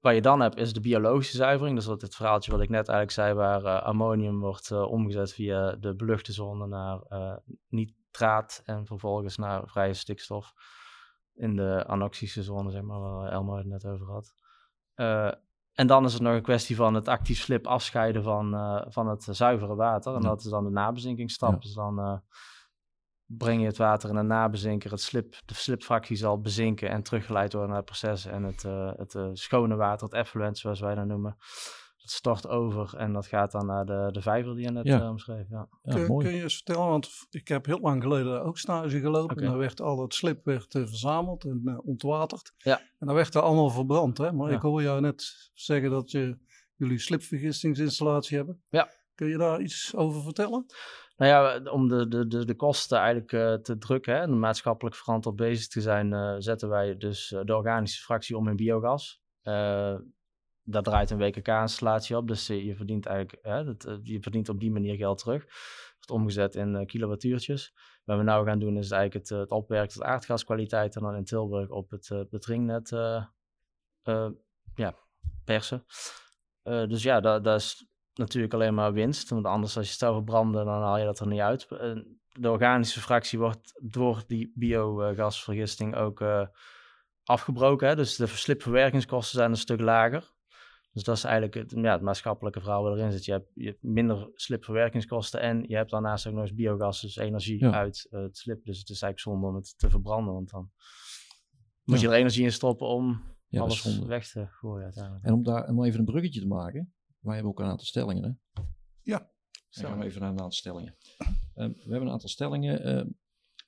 Wat 0.00 0.14
je 0.14 0.20
dan 0.20 0.40
hebt 0.40 0.56
is 0.56 0.72
de 0.72 0.80
biologische 0.80 1.36
zuivering. 1.36 1.76
Dus 1.76 1.86
wat 1.86 2.02
het 2.02 2.14
verhaaltje 2.14 2.50
wat 2.52 2.60
ik 2.60 2.68
net 2.68 2.88
eigenlijk 2.88 3.10
zei, 3.10 3.34
waar 3.34 3.64
eh, 3.64 3.82
ammonium 3.86 4.40
wordt 4.40 4.70
eh, 4.70 4.82
omgezet 4.90 5.32
via 5.32 5.72
de 5.72 5.94
beluchte 5.94 6.32
zone 6.32 6.66
naar 6.66 7.00
nitraat 7.68 8.62
en 8.64 8.86
vervolgens 8.86 9.36
naar 9.36 9.62
vrije 9.68 9.94
stikstof 9.94 10.52
in 11.34 11.56
de 11.56 11.84
anoxische 11.86 12.42
zone, 12.42 12.70
zeg 12.70 12.82
maar, 12.82 13.00
waar 13.00 13.32
Elmo 13.32 13.56
het 13.56 13.66
net 13.66 13.86
over 13.86 14.06
had. 14.06 14.34
En 15.72 15.86
dan 15.86 16.04
is 16.04 16.12
het 16.12 16.22
nog 16.22 16.34
een 16.34 16.42
kwestie 16.42 16.76
van 16.76 16.94
het 16.94 17.08
actief 17.08 17.38
slip 17.38 17.66
afscheiden 17.66 18.22
van, 18.22 18.50
van 18.88 19.08
het 19.08 19.26
zuivere 19.30 19.74
water. 19.74 20.14
En 20.14 20.22
Ja. 20.22 20.28
dat 20.28 20.40
is 20.44 20.50
dan 20.50 20.64
de 20.64 20.70
nabezinkingsstap. 20.70 21.52
Ja. 21.52 21.58
Dus 21.58 21.74
dan 21.74 22.22
breng 23.38 23.60
je 23.60 23.66
het 23.66 23.76
water 23.76 24.08
in 24.10 24.16
een 24.16 24.26
nabezinker. 24.26 24.90
Het 24.90 25.00
slip, 25.00 25.34
de 25.44 25.54
slipfractie 25.54 26.16
zal 26.16 26.40
bezinken 26.40 26.88
en 26.90 27.02
teruggeleid 27.02 27.52
worden 27.52 27.70
naar 27.70 27.78
het 27.80 27.86
proces. 27.90 28.24
En 28.26 28.42
het, 28.42 28.64
eh, 28.64 28.92
het 28.96 29.14
eh, 29.14 29.28
schone 29.32 29.76
water, 29.76 30.04
het 30.06 30.14
effluent 30.16 30.58
zoals 30.58 30.80
wij 30.80 30.94
dat 30.94 31.06
noemen, 31.06 31.36
dat 31.96 32.10
stort 32.10 32.48
over. 32.48 32.96
En 32.96 33.12
dat 33.12 33.26
gaat 33.26 33.52
dan 33.52 33.66
naar 33.66 33.84
de, 33.84 34.08
de 34.12 34.22
vijver 34.22 34.54
die 34.54 34.64
je 34.64 34.70
net 34.70 34.86
Ja. 34.86 35.00
eh, 35.00 35.08
omschreef. 35.08 35.46
Ja. 35.50 35.68
Ja, 35.82 35.94
kun, 35.94 36.06
mooi. 36.06 36.26
kun 36.26 36.34
je 36.36 36.42
eens 36.42 36.54
vertellen, 36.54 36.86
want 36.88 37.08
ik 37.30 37.48
heb 37.48 37.66
heel 37.66 37.80
lang 37.80 38.02
geleden 38.02 38.42
ook 38.44 38.58
stage 38.58 39.00
gelopen. 39.00 39.36
En 39.36 39.44
daar 39.44 39.58
werd 39.58 39.80
al 39.80 40.02
het 40.02 40.14
slip 40.14 40.44
werd, 40.44 40.66
verzameld 40.72 41.44
en 41.44 41.80
ontwaterd. 41.84 42.52
Ja. 42.56 42.78
En 42.78 43.06
dan 43.06 43.14
werd 43.14 43.34
er 43.34 43.42
allemaal 43.42 43.70
verbrand. 43.70 44.18
Hè? 44.18 44.32
Maar 44.32 44.50
Ja. 44.50 44.56
ik 44.56 44.62
hoor 44.62 44.82
jou 44.82 45.00
net 45.00 45.50
zeggen 45.54 45.90
dat 45.90 46.10
je, 46.10 46.38
jullie 46.76 46.98
slipvergistingsinstallatie 46.98 48.36
hebben. 48.36 48.62
Ja. 48.68 48.90
Kun 49.14 49.28
je 49.28 49.36
daar 49.36 49.60
iets 49.60 49.94
over 49.96 50.22
vertellen? 50.22 50.66
Nou 51.16 51.30
ja, 51.30 51.70
om 51.70 51.88
de, 51.88 52.08
de, 52.08 52.44
de, 52.44 52.54
kosten 52.54 52.98
eigenlijk 52.98 53.32
eh, 53.32 53.54
te 53.54 53.78
drukken 53.78 54.20
en 54.20 54.38
maatschappelijk 54.38 54.96
verantwoord 54.96 55.36
bezig 55.36 55.66
te 55.68 55.80
zijn, 55.80 56.12
eh, 56.12 56.34
zetten 56.38 56.68
wij 56.68 56.96
dus 56.96 57.32
eh, 57.32 57.40
de 57.44 57.56
organische 57.56 58.02
fractie 58.02 58.36
om 58.36 58.48
in 58.48 58.56
biogas. 58.56 59.22
Eh 59.42 59.96
daar 60.64 60.82
draait 60.82 61.10
een 61.10 61.18
WKK-installatie 61.18 62.16
op, 62.16 62.28
dus 62.28 62.46
je 62.46 62.76
verdient 62.76 63.06
eigenlijk 63.06 63.42
dat, 63.42 64.00
je 64.02 64.20
verdient 64.20 64.48
op 64.48 64.60
die 64.60 64.70
manier 64.70 64.96
geld 64.96 65.18
terug. 65.18 65.42
Wordt 65.94 66.10
omgezet 66.10 66.54
in 66.54 66.86
kilowattuurtjes. 66.86 67.74
Wat 68.04 68.16
we 68.16 68.22
nou 68.22 68.46
gaan 68.46 68.58
doen 68.58 68.76
is 68.76 68.90
eigenlijk 68.90 69.28
het, 69.28 69.38
het 69.38 69.50
opwerken 69.50 69.92
tot 69.92 70.02
aardgaskwaliteit 70.02 70.96
en 70.96 71.02
dan 71.02 71.16
in 71.16 71.24
Tilburg 71.24 71.68
op 71.68 71.90
het, 71.90 72.08
het 72.08 72.46
ringnet 72.46 72.92
eh, 72.92 74.28
ja, 74.74 74.94
persen. 75.44 75.84
Dus 76.62 77.02
ja, 77.02 77.20
dat, 77.20 77.44
dat 77.44 77.60
is 77.60 77.86
natuurlijk 78.14 78.54
alleen 78.54 78.74
maar 78.74 78.92
winst. 78.92 79.28
Want 79.30 79.46
anders 79.46 79.76
als 79.76 79.84
je 79.84 79.90
het 79.90 80.00
zou 80.00 80.14
verbranden, 80.14 80.64
dan 80.64 80.80
haal 80.82 80.98
je 80.98 81.04
dat 81.04 81.20
er 81.20 81.26
niet 81.26 81.40
uit. 81.40 81.66
En 81.70 82.20
de 82.32 82.50
organische 82.50 83.00
fractie 83.00 83.38
wordt 83.38 83.80
door 83.82 84.24
die 84.26 84.52
biogasvergisting 84.54 85.94
ook 85.96 86.20
eh, 86.20 86.46
afgebroken. 87.24 87.88
Hè? 87.88 87.96
Dus 87.96 88.16
de 88.16 88.26
slipverwerkingskosten 88.26 89.38
zijn 89.38 89.50
een 89.50 89.56
stuk 89.56 89.80
lager. 89.80 90.30
Dus 90.92 91.02
dat 91.02 91.16
is 91.16 91.24
eigenlijk 91.24 91.54
het, 91.54 91.70
ja, 91.70 91.92
het 91.92 92.00
maatschappelijke 92.02 92.60
verhaal 92.60 92.82
wat 92.82 92.96
erin 92.96 93.12
zit. 93.12 93.24
Je 93.24 93.32
hebt, 93.32 93.50
je 93.54 93.66
hebt 93.66 93.82
minder 93.82 94.30
slipverwerkingskosten 94.34 95.40
en 95.40 95.64
je 95.68 95.76
hebt 95.76 95.90
daarnaast 95.90 96.26
ook 96.26 96.32
nog 96.32 96.42
eens 96.42 96.54
biogas, 96.54 97.00
dus 97.00 97.16
energie 97.16 97.58
Ja. 97.64 97.72
uit 97.72 98.06
eh, 98.10 98.20
het 98.20 98.36
slip. 98.36 98.64
Dus 98.64 98.78
het 98.78 98.88
is 98.88 99.02
eigenlijk 99.02 99.20
zonde 99.20 99.46
om 99.46 99.54
het 99.54 99.78
te 99.78 99.90
verbranden, 99.90 100.34
want 100.34 100.50
dan 100.50 100.70
moet 101.84 102.00
Ja. 102.00 102.02
je 102.06 102.12
er 102.12 102.18
energie 102.18 102.44
in 102.44 102.52
stoppen 102.52 102.86
om 102.86 103.22
Ja, 103.48 103.60
alles 103.60 103.98
weg 103.98 104.28
te 104.28 104.46
gooien 104.46 104.84
uiteindelijk. 104.84 105.24
En 105.24 105.32
om 105.32 105.42
daar 105.42 105.68
om 105.68 105.84
even 105.84 105.98
een 105.98 106.04
bruggetje 106.04 106.40
te 106.40 106.46
maken. 106.46 106.94
Wij 107.22 107.34
hebben 107.34 107.52
ook 107.52 107.60
een 107.60 107.66
aantal 107.66 107.86
stellingen. 107.86 108.22
Hè? 108.22 108.62
Ja. 109.02 109.30
Dan 109.70 109.84
gaan 109.84 109.98
we 109.98 110.04
even 110.04 110.20
naar 110.20 110.30
een 110.30 110.38
aantal 110.38 110.52
stellingen. 110.52 110.96
Ehm, 111.54 111.72
we 111.72 111.90
hebben 111.90 112.06
een 112.06 112.12
aantal 112.12 112.28
stellingen, 112.28 112.84
ehm, 112.84 113.08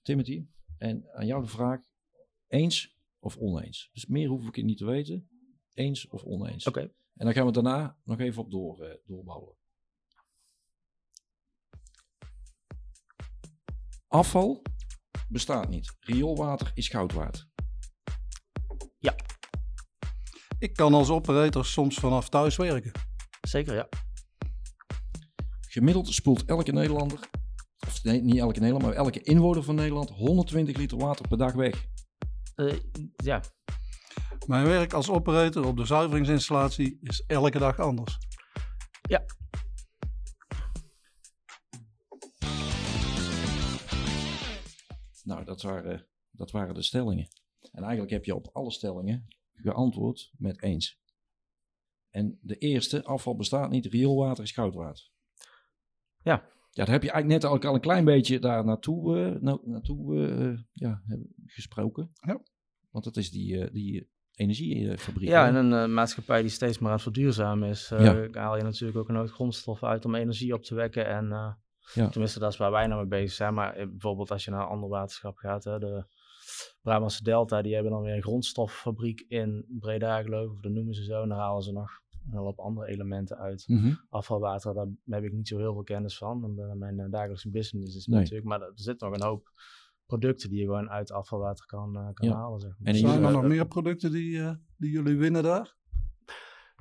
Timothy. 0.02 0.46
En 0.78 1.04
aan 1.12 1.26
jou 1.26 1.42
de 1.42 1.48
vraag: 1.48 1.80
eens 2.46 2.98
of 3.18 3.36
oneens? 3.36 3.90
Dus 3.92 4.06
meer 4.06 4.28
hoef 4.28 4.46
ik 4.46 4.56
het 4.56 4.64
niet 4.64 4.78
te 4.78 4.84
weten. 4.84 5.28
Eens 5.72 6.08
of 6.08 6.24
oneens. 6.24 6.66
Oké. 6.66 6.80
En 7.14 7.24
dan 7.24 7.32
gaan 7.32 7.46
we 7.46 7.52
daarna 7.52 7.98
nog 8.04 8.18
even 8.18 8.42
op 8.42 8.50
door, 8.50 8.80
eh, 8.82 8.96
doorbouwen. 9.04 9.56
Afval 14.06 14.62
bestaat 15.28 15.68
niet. 15.68 15.96
Rioolwater 16.00 16.70
is 16.74 16.88
goud 16.88 17.12
waard. 17.12 17.52
Ik 20.58 20.74
kan 20.74 20.94
als 20.94 21.08
operator 21.08 21.64
soms 21.64 21.94
vanaf 21.96 22.28
thuis 22.28 22.56
werken. 22.56 22.92
Zeker, 23.54 23.74
ja. 23.74 23.88
Gemiddeld 25.68 26.08
spoelt 26.08 26.44
elke 26.44 26.72
Nederlander, 26.72 27.28
of 27.86 28.04
nee, 28.04 28.22
niet 28.22 28.38
elke 28.38 28.58
Nederlander, 28.60 28.88
maar 28.88 28.98
elke 28.98 29.20
inwoner 29.20 29.62
van 29.62 29.74
Nederland 29.74 30.10
120 30.10 30.76
liter 30.76 30.98
water 30.98 31.28
per 31.28 31.38
dag 31.38 31.52
weg. 31.52 31.86
Eh, 32.54 32.76
ja, 33.16 33.42
Mijn 34.46 34.64
werk 34.64 34.92
als 34.92 35.08
operator 35.08 35.66
op 35.66 35.76
de 35.76 35.84
zuiveringsinstallatie 35.84 36.98
is 37.02 37.24
elke 37.26 37.58
dag 37.58 37.78
anders. 37.78 38.18
Nou, 45.22 45.44
dat 45.44 45.62
waren, 45.62 46.06
dat 46.30 46.50
waren 46.50 46.74
de 46.74 46.82
stellingen. 46.82 47.28
En 47.72 47.82
eigenlijk 47.82 48.12
heb 48.12 48.24
je 48.24 48.34
op 48.34 48.48
alle 48.52 48.70
stellingen 48.70 49.26
geantwoord 49.54 50.30
met 50.36 50.62
eens. 50.62 51.02
En 52.14 52.38
de 52.42 52.56
eerste, 52.58 53.04
afval 53.04 53.36
bestaat 53.36 53.70
niet, 53.70 53.86
rioolwater 53.86 54.44
is 54.44 54.52
goudwater. 54.52 55.08
Ja. 56.22 56.32
Ja, 56.70 56.84
daar 56.84 56.94
heb 56.94 57.02
je 57.02 57.10
eigenlijk 57.10 57.42
net 57.42 57.50
al, 57.52 57.68
al 57.68 57.74
een 57.74 57.80
klein 57.80 58.04
beetje 58.04 58.38
daar 58.38 58.64
naartoe, 58.64 59.18
eh, 59.18 59.40
na- 59.40 59.58
naartoe 59.64 60.26
eh, 60.26 60.58
ja, 60.72 61.02
hebben 61.06 61.34
gesproken. 61.46 62.10
Ja. 62.20 62.42
Want 62.90 63.04
dat 63.04 63.16
is 63.16 63.30
die, 63.30 63.60
eh, 63.60 63.72
die 63.72 64.10
energiefabriek. 64.34 65.28
ja, 65.28 65.42
hè? 65.42 65.48
en 65.48 65.54
een 65.54 65.72
eh, 65.88 65.94
maatschappij 65.94 66.40
die 66.40 66.50
steeds 66.50 66.78
meer 66.78 66.86
aan 66.88 66.94
het 66.94 67.02
verduurzamen 67.02 67.68
is, 67.68 67.90
eh, 67.90 68.04
Ja. 68.04 68.28
haal 68.40 68.56
je 68.56 68.62
natuurlijk 68.62 68.98
ook 68.98 69.08
een 69.08 69.16
hoop 69.16 69.30
grondstoffen 69.30 69.88
uit 69.88 70.04
om 70.04 70.14
energie 70.14 70.54
op 70.54 70.62
te 70.62 70.74
wekken. 70.74 71.06
En 71.06 71.32
eh, 71.32 71.52
Ja. 71.94 72.08
tenminste, 72.08 72.38
dat 72.38 72.52
is 72.52 72.58
waar 72.58 72.70
wij 72.70 72.86
nou 72.86 73.00
mee 73.00 73.20
bezig 73.20 73.32
zijn. 73.36 73.54
Maar 73.54 73.74
eh, 73.74 73.86
bijvoorbeeld 73.86 74.30
als 74.30 74.44
je 74.44 74.50
naar 74.50 74.60
een 74.60 74.68
ander 74.68 74.88
waterschap 74.88 75.36
gaat, 75.36 75.64
hè, 75.64 75.78
de 75.78 76.04
Brabantse 76.82 77.22
Delta, 77.22 77.62
die 77.62 77.74
hebben 77.74 77.92
dan 77.92 78.02
weer 78.02 78.14
een 78.14 78.22
grondstoffabriek 78.22 79.20
in 79.28 79.64
Breda, 79.80 80.22
geloof 80.22 80.44
ik, 80.46 80.52
of 80.52 80.60
dat 80.60 80.72
noemen 80.72 80.94
ze 80.94 81.04
zo. 81.04 81.22
En 81.22 81.28
daar 81.28 81.38
halen 81.38 81.62
ze 81.62 81.72
nog 81.72 82.02
wel 82.30 82.44
op 82.44 82.58
andere 82.58 82.86
elementen 82.86 83.38
uit. 83.38 83.64
Mhm. 83.68 83.94
Afvalwater, 84.08 84.74
daar 84.74 84.86
heb 85.10 85.24
ik 85.24 85.32
niet 85.32 85.48
zo 85.48 85.58
heel 85.58 85.72
veel 85.72 85.82
kennis 85.82 86.18
van. 86.18 86.54
mijn 86.78 87.00
eh, 87.00 87.10
dagelijkse 87.10 87.50
business 87.50 87.96
is 87.96 88.06
Nee. 88.06 88.18
natuurlijk. 88.18 88.46
Maar 88.46 88.60
er 88.60 88.72
zit 88.74 89.00
nog 89.00 89.14
een 89.14 89.22
hoop 89.22 89.52
producten 90.06 90.48
die 90.50 90.58
je 90.58 90.64
gewoon 90.64 90.90
uit 90.90 91.12
afvalwater 91.12 91.66
kan, 91.66 91.96
eh, 91.96 92.08
kan 92.12 92.28
Ja. 92.28 92.34
halen. 92.34 92.60
Zeg 92.60 92.70
maar. 92.78 92.92
En 92.92 92.98
Zijn 92.98 93.24
er 93.24 93.32
nog 93.32 93.42
meer 93.42 93.66
producten 93.66 94.10
die, 94.12 94.40
eh, 94.40 94.54
die 94.76 94.90
jullie 94.90 95.16
winnen 95.16 95.42
daar? 95.42 95.74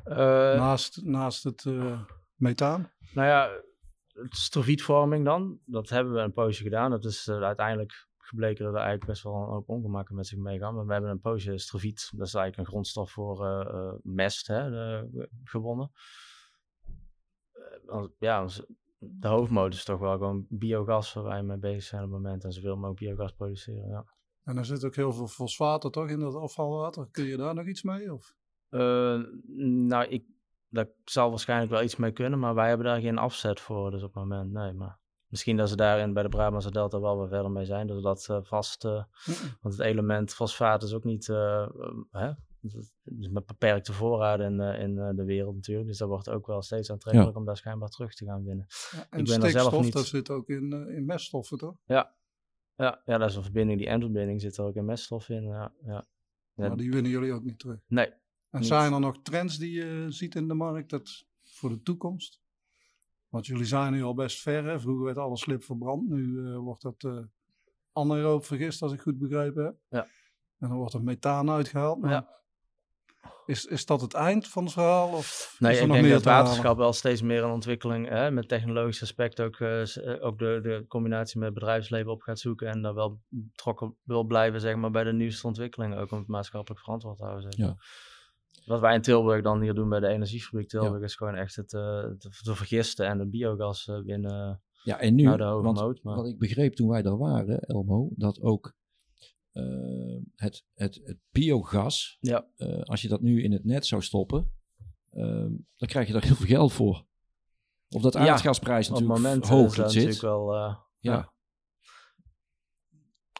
Eh, 0.03 0.15
naast, 0.57 1.03
naast 1.03 1.43
het 1.43 1.65
eh, 1.65 2.01
methaan? 2.35 2.91
Nou 3.13 3.27
ja, 3.27 3.49
het 4.07 4.35
strofietvorming 4.35 5.25
dan, 5.25 5.59
dat 5.65 5.89
hebben 5.89 6.13
we 6.13 6.19
een 6.19 6.33
poosje 6.33 6.63
gedaan. 6.63 6.89
Dat 6.91 7.05
is 7.05 7.29
uiteindelijk 7.29 8.07
gebleken 8.33 8.63
dat 8.65 8.73
er 8.73 8.79
eigenlijk 8.79 9.09
best 9.09 9.23
wel 9.23 9.33
een 9.35 9.47
hoop 9.53 9.69
ongemakken 9.69 10.15
met 10.15 10.27
zich 10.27 10.37
meegaan. 10.37 10.75
Maar 10.75 10.85
we 10.85 10.93
hebben 10.93 11.11
een 11.11 11.19
poosje 11.19 11.57
strofiet, 11.57 12.09
dat 12.15 12.27
is 12.27 12.33
eigenlijk 12.33 12.57
een 12.57 12.73
grondstof 12.73 13.11
voor 13.11 13.45
eh, 13.45 13.73
eh, 13.73 13.93
mest, 14.01 14.47
hè, 14.47 14.69
de- 14.69 15.29
gewonnen. 15.43 15.91
Eh, 17.51 17.89
als- 17.89 18.09
ja, 18.19 18.47
de 18.99 19.27
hoofdmodus 19.27 19.77
is 19.77 19.83
toch 19.85 19.99
wel 19.99 20.11
gewoon 20.17 20.45
biogas 20.49 21.13
waar 21.13 21.23
wij 21.23 21.43
mee 21.43 21.57
bezig 21.57 21.83
zijn 21.83 22.03
op 22.03 22.11
het 22.11 22.21
moment. 22.21 22.43
En 22.43 22.51
zoveel 22.51 22.75
mogelijk 22.75 22.99
biogas 22.99 23.31
produceren, 23.31 23.87
ja. 23.89 24.05
En 24.43 24.57
er 24.57 24.65
zit 24.65 24.85
ook 24.85 24.95
heel 24.95 25.13
veel 25.13 25.27
fosfaten 25.27 25.91
toch 25.91 26.09
in 26.09 26.19
dat 26.19 26.35
afvalwater. 26.35 27.07
Kun 27.11 27.23
je 27.25 27.37
daar 27.37 27.53
nog 27.55 27.65
iets 27.65 27.83
mee? 27.83 28.13
Of? 28.13 28.35
Eh, 28.69 29.21
nou, 29.87 30.05
ik, 30.07 30.25
daar 30.69 30.87
zal 31.05 31.29
waarschijnlijk 31.29 31.71
wel 31.71 31.83
iets 31.83 31.95
mee 31.95 32.11
kunnen, 32.11 32.39
maar 32.39 32.55
wij 32.55 32.67
hebben 32.67 32.85
daar 32.85 32.99
geen 33.01 33.17
afzet 33.17 33.59
voor, 33.59 33.91
dus 33.91 34.03
op 34.03 34.13
het 34.13 34.23
moment, 34.23 34.51
nee. 34.51 34.73
Maar 34.73 34.99
misschien 35.33 35.57
dat 35.57 35.69
ze 35.69 35.75
daarin 35.75 36.13
bij 36.13 36.23
de 36.23 36.29
Brabantse 36.29 36.71
Delta 36.71 36.99
wel 36.99 37.17
weer 37.19 37.27
verder 37.27 37.51
mee 37.51 37.65
zijn, 37.65 37.87
dus 37.87 38.01
dat 38.01 38.27
eh, 38.29 38.37
vast, 38.41 38.85
eh, 38.85 39.03
want 39.61 39.77
het 39.77 39.79
element 39.79 40.33
fosfaat 40.33 40.83
is 40.83 40.93
ook 40.93 41.03
niet, 41.03 41.29
eh, 41.29 41.61
eh, 41.61 41.69
hè, 42.11 42.31
is 43.03 43.29
met 43.29 43.45
beperkte 43.45 43.93
voorraden 43.93 44.51
in, 44.53 44.59
eh, 44.59 44.81
in 44.81 44.97
eh, 44.97 45.09
de 45.15 45.23
wereld 45.23 45.55
natuurlijk, 45.55 45.87
dus 45.87 45.97
dat 45.97 46.07
wordt 46.07 46.29
ook 46.29 46.47
wel 46.47 46.61
steeds 46.61 46.91
aantrekkelijk 46.91 47.37
om 47.37 47.45
daar 47.45 47.57
schijnbaar 47.57 47.89
terug 47.89 48.13
te 48.13 48.25
gaan 48.25 48.43
winnen. 48.43 48.65
Ja, 48.91 48.97
en 49.09 49.19
Ik 49.19 49.25
ben 49.39 49.51
zelf 49.51 49.81
niet- 49.81 49.93
dat 49.93 50.05
zit 50.05 50.29
ook 50.29 50.47
in, 50.49 50.71
in 50.87 51.05
meststoffen 51.05 51.57
toch? 51.57 51.75
Ja, 51.85 52.15
ja, 52.75 53.17
dat 53.17 53.29
is 53.29 53.35
een 53.35 53.43
verbinding, 53.43 53.79
die 53.79 53.87
endverbinding 53.87 54.41
zit 54.41 54.57
er 54.57 54.65
ook 54.65 54.75
in 54.75 54.85
meststof 54.85 55.29
in, 55.29 55.43
ja. 55.43 55.73
ja. 55.85 56.05
Ja, 56.55 56.67
Maar 56.67 56.77
die 56.77 56.91
winnen 56.91 57.11
jullie 57.11 57.33
ook 57.33 57.43
niet 57.43 57.59
terug. 57.59 57.79
Nee, 57.87 58.07
En 58.49 58.59
Niet. 58.59 58.67
zijn 58.67 58.93
er 58.93 58.99
nog 58.99 59.21
trends 59.21 59.57
die 59.57 59.71
je 59.71 60.05
ziet 60.09 60.35
in 60.35 60.47
de 60.47 60.53
markt 60.53 60.89
dat 60.89 61.25
voor 61.43 61.69
de 61.69 61.81
toekomst? 61.81 62.41
Want 63.33 63.45
jullie 63.45 63.65
zijn 63.65 63.91
nu 63.93 64.03
al 64.03 64.13
best 64.13 64.41
ver. 64.41 64.63
Hè? 64.65 64.79
Vroeger 64.79 65.05
werd 65.05 65.17
alles 65.17 65.39
slip 65.41 65.63
verbrand. 65.63 66.09
Nu 66.09 66.47
eh, 66.47 66.57
wordt 66.57 66.81
dat 66.81 67.03
eh 67.03 67.17
anaeroop 67.93 68.45
vergist, 68.45 68.81
als 68.81 68.91
ik 68.93 69.01
goed 69.01 69.17
begrepen 69.17 69.63
heb. 69.63 69.75
Ja. 69.89 70.07
En 70.59 70.69
dan 70.69 70.77
wordt 70.77 70.93
er 70.93 71.03
methaan 71.03 71.49
uitgehaald. 71.49 72.01
Maar 72.01 72.11
Ja. 72.11 72.27
is, 73.45 73.65
is 73.65 73.85
dat 73.85 74.01
het 74.01 74.13
eind 74.13 74.47
van 74.47 74.63
het 74.63 74.73
verhaal? 74.73 75.09
Of 75.09 75.55
Nee, 75.59 75.71
is 75.71 75.77
er 75.77 75.83
ik 75.83 75.87
nog 75.89 75.97
denk 75.97 76.07
meer 76.09 76.17
dat 76.17 76.25
halen? 76.25 76.43
waterschap 76.45 76.77
wel 76.77 76.93
steeds 76.93 77.21
meer 77.21 77.43
een 77.43 77.51
ontwikkeling 77.51 78.07
hè, 78.09 78.31
met 78.31 78.47
technologisch 78.47 79.01
aspect 79.01 79.41
ook, 79.41 79.59
eh, 79.59 79.83
ook 80.19 80.39
de, 80.39 80.59
de 80.63 80.85
combinatie 80.87 81.39
met 81.39 81.53
bedrijfsleven 81.53 82.11
op 82.11 82.21
gaat 82.21 82.39
zoeken 82.39 82.67
en 82.67 82.81
daar 82.81 82.93
wel 82.93 83.21
betrokken 83.27 83.95
wil 84.03 84.23
blijven 84.23 84.61
zeg 84.61 84.75
maar, 84.75 84.91
bij 84.91 85.03
de 85.03 85.13
nieuwste 85.13 85.47
ontwikkelingen, 85.47 85.97
ook 85.97 86.11
om 86.11 86.17
het 86.17 86.27
maatschappelijk 86.27 86.81
verantwoord 86.81 87.17
te 87.17 87.23
houden. 87.23 87.51
Zeg 87.51 87.59
maar. 87.59 87.67
Ja. 87.67 87.75
Wat 88.65 88.79
wij 88.79 88.95
in 88.95 89.01
Tilburg 89.01 89.41
dan 89.43 89.61
hier 89.61 89.73
doen 89.73 89.89
bij 89.89 89.99
de 89.99 90.07
energiefabriek 90.07 90.67
Tilburg 90.67 91.03
is 91.03 91.15
gewoon 91.15 91.35
echt 91.35 91.55
het 91.55 91.73
eh, 91.73 91.81
te, 92.17 92.29
te 92.43 92.55
vergisten 92.55 93.07
en 93.07 93.17
de 93.17 93.27
biogas 93.27 93.87
eh, 93.87 94.01
winnen 94.01 94.61
Ja, 94.83 94.99
en 94.99 95.15
nu, 95.15 95.37
de 95.37 95.43
want. 95.43 96.03
Maar... 96.03 96.15
wat 96.15 96.27
ik 96.27 96.37
begreep 96.37 96.73
toen 96.73 96.89
wij 96.89 97.01
daar 97.01 97.17
waren, 97.17 97.59
Elmo, 97.59 98.09
dat 98.15 98.41
ook 98.41 98.73
eh, 99.51 100.17
het, 100.35 100.65
het, 100.73 101.01
het 101.03 101.17
biogas, 101.31 102.17
Ja. 102.19 102.47
als 102.83 103.01
je 103.01 103.07
dat 103.07 103.21
nu 103.21 103.43
in 103.43 103.51
het 103.51 103.63
net 103.63 103.85
zou 103.85 104.01
stoppen, 104.01 104.51
eh, 105.09 105.45
dan 105.75 105.87
krijg 105.87 106.07
je 106.07 106.13
daar 106.13 106.23
heel 106.23 106.35
veel 106.35 106.45
geld 106.45 106.73
voor. 106.73 107.05
Of 107.89 108.01
dat 108.01 108.13
Ja, 108.13 108.19
aardgasprijs 108.19 108.89
op 108.89 108.95
het 108.95 109.07
natuurlijk 109.07 109.27
moment 109.29 109.49
hoog 109.49 109.69
is 109.69 109.75
dat 109.75 109.91
zit. 109.91 110.03
natuurlijk 110.05 110.21
wel... 110.21 110.53
Ja. 110.55 110.85
ja. 110.99 111.32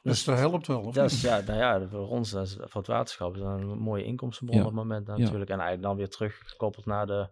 Dus 0.03 0.23
dat 0.23 0.37
helpt 0.37 0.67
wel. 0.67 0.81
Of 0.81 0.93
Dat 0.93 1.03
niet? 1.03 1.13
is, 1.13 1.21
ja, 1.21 1.39
nou 1.41 1.57
ja, 1.59 1.87
voor 1.89 2.07
ons, 2.07 2.31
dat 2.31 2.45
is, 2.47 2.53
voor 2.59 2.81
het 2.81 2.87
waterschap, 2.87 3.33
is 3.35 3.41
dat 3.41 3.59
een 3.59 3.77
mooie 3.79 4.03
inkomstenbron 4.03 4.59
op 4.59 4.65
het 4.65 4.73
moment 4.75 5.07
natuurlijk. 5.07 5.49
En 5.49 5.59
eigenlijk 5.59 5.81
dan 5.81 5.95
weer 5.95 6.09
teruggekoppeld 6.09 6.85
naar 6.85 7.05
de 7.07 7.29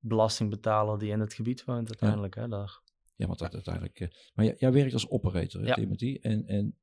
belastingbetaler 0.00 0.98
die 0.98 1.10
in 1.10 1.20
het 1.20 1.34
gebied 1.34 1.64
woont 1.64 1.88
uiteindelijk. 1.88 2.34
Hè, 2.34 2.48
daar. 2.48 2.80
Ja, 3.16 3.26
want 3.26 3.38
dat 3.38 3.54
uiteindelijk. 3.54 4.00
eh, 4.00 4.08
maar 4.34 4.44
jij, 4.44 4.54
jij 4.58 4.72
werkt 4.72 4.92
als 4.92 5.08
operator, 5.10 5.60
hè, 5.60 5.66
Ja. 5.66 5.74
Timothy. 5.74 6.18
En, 6.20 6.46
en 6.46 6.76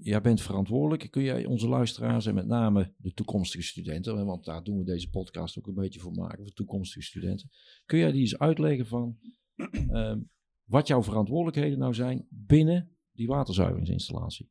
jij 0.00 0.20
bent 0.20 0.40
verantwoordelijk. 0.40 1.10
Kun 1.10 1.22
jij 1.22 1.44
onze 1.44 1.68
luisteraars 1.68 2.26
en 2.26 2.34
met 2.34 2.46
name 2.46 2.94
de 2.96 3.12
toekomstige 3.12 3.64
studenten, 3.64 4.26
want 4.26 4.44
daar 4.44 4.62
doen 4.62 4.78
we 4.78 4.84
deze 4.84 5.10
podcast 5.10 5.58
ook 5.58 5.66
een 5.66 5.74
beetje 5.74 6.00
voor 6.00 6.12
maken, 6.12 6.42
voor 6.44 6.52
toekomstige 6.52 7.02
studenten. 7.06 7.50
Kun 7.86 7.98
jij 7.98 8.10
die 8.12 8.20
eens 8.20 8.38
uitleggen 8.38 8.86
van 8.86 9.18
ehm, 9.92 10.18
wat 10.64 10.86
jouw 10.86 11.02
verantwoordelijkheden 11.02 11.78
nou 11.78 11.94
zijn 11.94 12.26
binnen 12.30 12.96
die 13.12 13.26
waterzuiveringsinstallatie? 13.26 14.50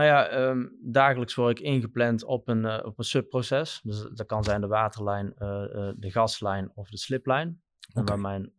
Nou 0.00 0.12
ja, 0.12 0.28
ehm, 0.28 0.66
dagelijks 0.82 1.34
word 1.34 1.58
ik 1.58 1.64
ingepland 1.64 2.24
op 2.24 2.48
een, 2.48 2.64
eh, 2.64 2.86
op 2.86 2.98
een 2.98 3.04
subproces. 3.04 3.80
Dus 3.82 4.08
dat 4.14 4.26
kan 4.26 4.44
zijn 4.44 4.60
de 4.60 4.66
waterlijn, 4.66 5.34
eh, 5.34 5.64
eh, 5.64 5.94
de 5.96 6.10
gaslijn 6.10 6.70
of 6.74 6.90
de 6.90 6.96
sliplijn. 6.96 7.62
En 7.92 8.04
waar 8.04 8.20
mijn 8.20 8.52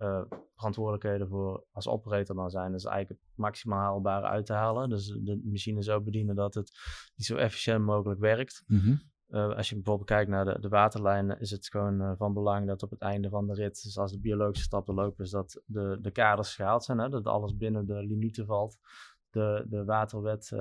verantwoordelijkheden 0.55 1.27
voor 1.27 1.65
als 1.71 1.88
operator 1.88 2.36
dan 2.36 2.50
zijn, 2.50 2.74
is 2.74 2.86
eigenlijk 2.86 3.21
het 3.21 3.38
maximaal 3.38 3.79
haalbare 3.79 4.27
uit 4.27 4.45
te 4.45 4.53
halen. 4.53 4.89
Dus 4.89 5.07
de 5.07 5.41
machine 5.43 5.83
zo 5.83 6.01
bedienen 6.01 6.36
dat 6.36 6.53
het 6.53 6.71
die 7.15 7.25
zo 7.25 7.36
efficiënt 7.36 7.83
mogelijk 7.83 8.19
werkt. 8.19 8.63
Eh, 9.27 9.55
als 9.55 9.69
je 9.69 9.75
bijvoorbeeld 9.75 10.07
kijkt 10.10 10.29
naar 10.29 10.45
de, 10.45 10.60
de 10.60 10.69
waterlijnen, 10.69 11.39
is 11.39 11.51
het 11.51 11.67
gewoon 11.67 12.17
van 12.17 12.33
belang 12.33 12.67
dat 12.67 12.83
op 12.83 12.89
het 12.89 13.01
einde 13.01 13.29
van 13.29 13.48
de 13.48 13.53
rit, 13.53 13.83
dus 13.83 13.98
als 13.98 14.12
de 14.12 14.19
biologische 14.19 14.63
stap 14.63 14.86
te 14.86 14.93
lopen 14.93 15.24
is, 15.24 15.31
dat 15.31 15.62
de, 15.65 15.98
de 16.01 16.12
kaders 16.12 16.55
gehaald 16.55 16.83
zijn, 16.83 16.98
hè, 16.98 17.10
dat 17.10 17.25
alles 17.25 17.57
binnen 17.57 17.86
de 17.86 18.03
limieten 18.03 18.45
valt. 18.45 18.77
De, 19.29 19.65
de 19.69 19.86
waterwet 19.86 20.51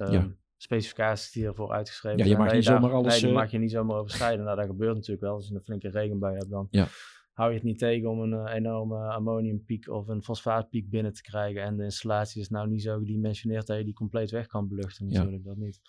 ehm, 0.00 0.12
Ja. 0.12 0.28
specificaties 0.56 1.32
die 1.32 1.46
ervoor 1.46 1.72
uitgeschreven 1.72 2.18
Ja, 2.18 2.24
je 2.24 2.30
zijn. 2.30 2.42
mag 2.42 2.52
niet 2.52 2.64
daar- 2.64 2.74
zomaar 2.80 2.92
alles, 2.96 3.20
Nee, 3.22 3.30
eh, 3.30 3.36
mag 3.36 3.50
je 3.50 3.58
niet 3.58 3.70
zomaar 3.70 3.96
overschrijden. 3.96 4.44
Nou, 4.44 4.56
dat 4.56 4.66
gebeurt 4.66 4.94
natuurlijk 4.94 5.20
wel. 5.20 5.34
Als 5.34 5.48
je 5.48 5.54
een 5.54 5.60
flinke 5.62 5.88
regenbui 5.90 6.36
hebt, 6.36 6.50
dan 6.50 6.66
Ja. 6.70 6.86
hou 7.32 7.48
je 7.50 7.54
het 7.54 7.64
niet 7.64 7.78
tegen 7.78 8.10
om 8.10 8.20
een 8.20 8.46
eh, 8.46 8.54
enorme 8.54 8.96
ammoniumpiek 8.98 9.88
of 9.88 10.08
een 10.08 10.22
fosfaatpiek 10.22 10.90
binnen 10.90 11.12
te 11.12 11.22
krijgen. 11.22 11.62
En 11.62 11.76
de 11.76 11.84
installatie 11.84 12.40
is 12.40 12.48
nou 12.48 12.68
niet 12.68 12.82
zo 12.82 12.98
gedimensioneerd 12.98 13.66
dat 13.66 13.76
je 13.76 13.84
die 13.84 13.94
compleet 13.94 14.30
weg 14.30 14.46
kan 14.46 14.68
beluchten 14.68 15.08
Ja. 15.08 15.12
natuurlijk, 15.18 15.44
dat 15.44 15.56
niet. 15.56 15.80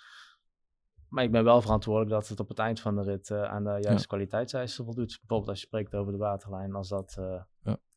Maar 1.10 1.24
ik 1.24 1.32
ben 1.32 1.44
wel 1.44 1.62
verantwoordelijk 1.62 2.12
dat 2.12 2.28
het 2.28 2.40
op 2.40 2.50
het 2.50 2.60
eind 2.60 2.80
van 2.80 2.96
de 2.96 3.02
rit 3.04 3.30
eh, 3.30 3.44
aan 3.44 3.64
de 3.64 3.78
juiste 3.82 4.08
kwaliteitseisen 4.08 4.86
voldoet. 4.86 5.18
Bijvoorbeeld 5.20 5.50
als 5.50 5.60
je 5.60 5.66
spreekt 5.66 5.96
over 5.96 6.12
de 6.12 6.18
waterlijn, 6.18 6.74
als 6.76 6.90
dat... 6.90 7.18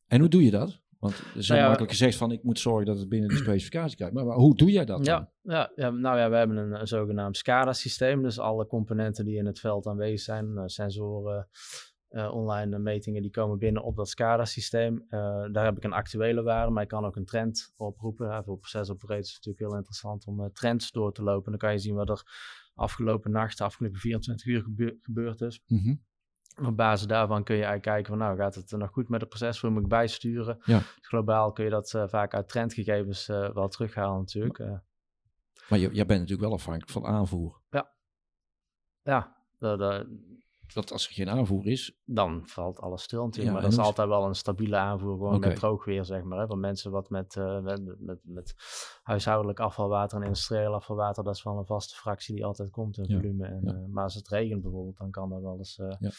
En 0.07 0.21
hoe 0.21 0.29
doe 0.29 0.45
je 0.45 0.51
dat? 0.51 0.82
Want 1.03 1.19
er 1.19 1.25
heel 1.37 1.49
Nou 1.49 1.61
ja, 1.61 1.67
makkelijk 1.67 1.93
gezegd 1.93 2.17
van 2.17 2.33
ik 2.33 2.43
moet 2.43 2.59
zorgen 2.59 2.87
dat 2.87 2.99
het 2.99 3.09
binnen 3.09 3.29
de 3.29 3.37
specificatie 3.37 3.97
kijkt. 3.97 4.15
Maar, 4.15 4.27
maar 4.27 4.37
hoe 4.37 4.57
doe 4.57 4.71
jij 4.71 4.85
dat 4.85 5.05
dan? 5.05 5.29
Ja, 5.43 5.71
ja, 5.75 5.91
nou 5.91 6.19
ja, 6.19 6.31
we 6.31 6.37
hebben 6.37 6.57
een, 6.57 6.81
een 6.81 6.87
zogenaamd 6.87 7.37
SCADA-systeem. 7.37 8.23
Dus 8.23 8.39
alle 8.39 8.67
componenten 8.67 9.25
die 9.25 9.37
in 9.37 9.47
het 9.47 9.61
veld 9.61 9.87
aanwezig 9.87 10.21
zijn, 10.21 10.59
eh, 10.59 10.63
sensoren, 10.67 11.49
eh, 12.09 12.35
online 12.35 12.79
metingen, 12.79 13.23
die 13.23 13.31
komen 13.31 13.59
binnen 13.59 13.83
op 13.83 13.97
dat 13.97 14.09
SCADA-systeem. 14.09 15.05
Eh, 15.09 15.45
daar 15.53 15.65
heb 15.65 15.77
ik 15.77 15.85
een 15.85 15.93
actuele 15.93 16.43
waarde, 16.43 16.73
maar 16.73 16.83
ik 16.83 16.89
kan 16.89 17.05
ook 17.05 17.17
een 17.17 17.25
trend 17.25 17.73
oproepen. 17.77 18.29
Ja, 18.29 18.43
voor 18.43 18.59
is 18.63 18.73
het 18.73 18.89
natuurlijk 18.99 19.59
heel 19.59 19.77
interessant 19.77 20.27
om 20.27 20.53
trends 20.53 20.91
door 20.91 21.13
te 21.13 21.23
lopen. 21.23 21.51
Dan 21.51 21.61
kan 21.61 21.73
je 21.73 21.79
zien 21.79 21.95
wat 21.95 22.09
er 22.09 22.23
afgelopen 22.75 23.31
nacht, 23.31 23.59
de 23.59 23.65
afgelopen 23.65 23.99
24 23.99 24.47
uur 24.47 24.63
gebeur- 24.63 24.99
gebeurd 25.01 25.41
is. 25.41 25.63
Mhm. 25.67 25.95
Op 26.65 26.77
basis 26.77 27.07
daarvan 27.07 27.45
kun 27.45 27.57
je 27.57 27.65
eigenlijk 27.65 27.95
kijken 27.95 28.07
van 28.19 28.27
nou 28.27 28.37
gaat 28.39 28.55
het 28.55 28.71
nog 28.71 28.91
goed 28.91 29.09
met 29.09 29.21
het 29.21 29.29
proces, 29.29 29.61
hoe 29.61 29.71
moet 29.71 29.83
ik 29.83 29.89
bijsturen. 29.89 30.59
Ja. 30.65 30.81
Globaal 31.01 31.53
kun 31.53 31.65
je 31.65 31.71
dat 31.71 31.95
eh, 31.95 32.09
vaak 32.09 32.35
uit 32.35 32.49
trendgegevens 32.49 33.29
eh, 33.29 33.51
wel 33.55 33.69
terughalen 33.69 34.19
natuurlijk. 34.19 34.59
Eh, 34.59 34.73
Maar 35.69 35.79
je, 35.79 35.91
jij 35.93 36.07
bent 36.07 36.21
natuurlijk 36.21 36.49
wel 36.49 36.53
afhankelijk 36.59 36.91
van 36.93 37.07
aanvoer. 37.07 37.61
Ja, 39.03 39.37
dat, 39.59 39.79
dat- 39.79 40.07
Dat 40.73 40.93
als 40.93 41.07
er 41.09 41.13
geen 41.15 41.29
aanvoer 41.31 41.67
is, 41.67 41.99
dan 42.05 42.43
valt 42.47 42.81
alles 42.81 43.03
stil 43.03 43.25
natuurlijk. 43.25 43.47
Ja, 43.47 43.53
maar 43.53 43.63
en 43.63 43.71
dat 43.71 43.79
is 43.79 43.85
altijd 43.87 44.09
wel 44.09 44.25
een 44.27 44.35
stabiele 44.35 44.77
aanvoer, 44.77 45.13
gewoon 45.17 45.41
met 45.41 45.57
droog 45.57 45.85
weer, 45.85 46.05
zeg 46.05 46.23
maar. 46.23 46.39
Hè? 46.39 46.47
Van 46.47 46.61
mensen 46.61 46.91
wat 46.91 47.11
met, 47.11 47.37
eh, 47.37 47.61
met, 47.61 48.01
met, 48.01 48.19
met 48.23 48.55
huishoudelijk 49.03 49.61
afvalwater 49.61 50.19
en 50.19 50.25
industrieel 50.25 50.75
afvalwater, 50.75 51.25
dat 51.25 51.35
is 51.35 51.43
wel 51.43 51.59
een 51.59 51.67
vaste 51.67 51.95
fractie 51.95 52.35
die 52.35 52.45
altijd 52.45 52.71
komt 52.71 52.99
in 52.99 53.05
Ja, 53.09 53.17
volume. 53.17 53.47
En, 53.47 53.61
ja. 53.65 53.73
eh, 53.73 53.85
maar 53.91 54.05
als 54.05 54.15
het 54.15 54.29
regent 54.29 54.63
bijvoorbeeld, 54.63 54.97
dan 54.97 55.11
kan 55.11 55.29
dat 55.31 55.41
wel 55.43 55.59
eens... 55.59 55.79
eh, 55.79 55.97
Ja. 55.99 56.11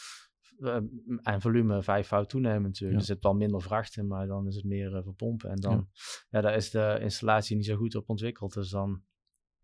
eh, 0.58 0.80
en 1.22 1.40
volume 1.40 1.82
vijfvoud 1.82 2.28
toenemen 2.28 2.62
natuurlijk. 2.62 2.92
Ja. 2.92 2.98
Er 3.08 3.14
zit 3.14 3.22
wel 3.22 3.34
minder 3.34 3.62
vracht 3.62 3.96
in, 3.96 4.06
maar 4.06 4.26
dan 4.26 4.46
is 4.46 4.54
het 4.56 4.64
meer 4.64 4.96
eh, 4.96 5.02
verpompen. 5.02 5.50
En 5.50 5.60
dan, 5.60 5.88
ja. 6.30 6.40
daar 6.40 6.54
is 6.56 6.70
de 6.70 6.98
installatie 7.00 7.56
niet 7.56 7.66
zo 7.66 7.76
goed 7.76 7.94
op 7.94 8.08
ontwikkeld. 8.08 8.52
Dus 8.54 8.70
dan 8.70 9.02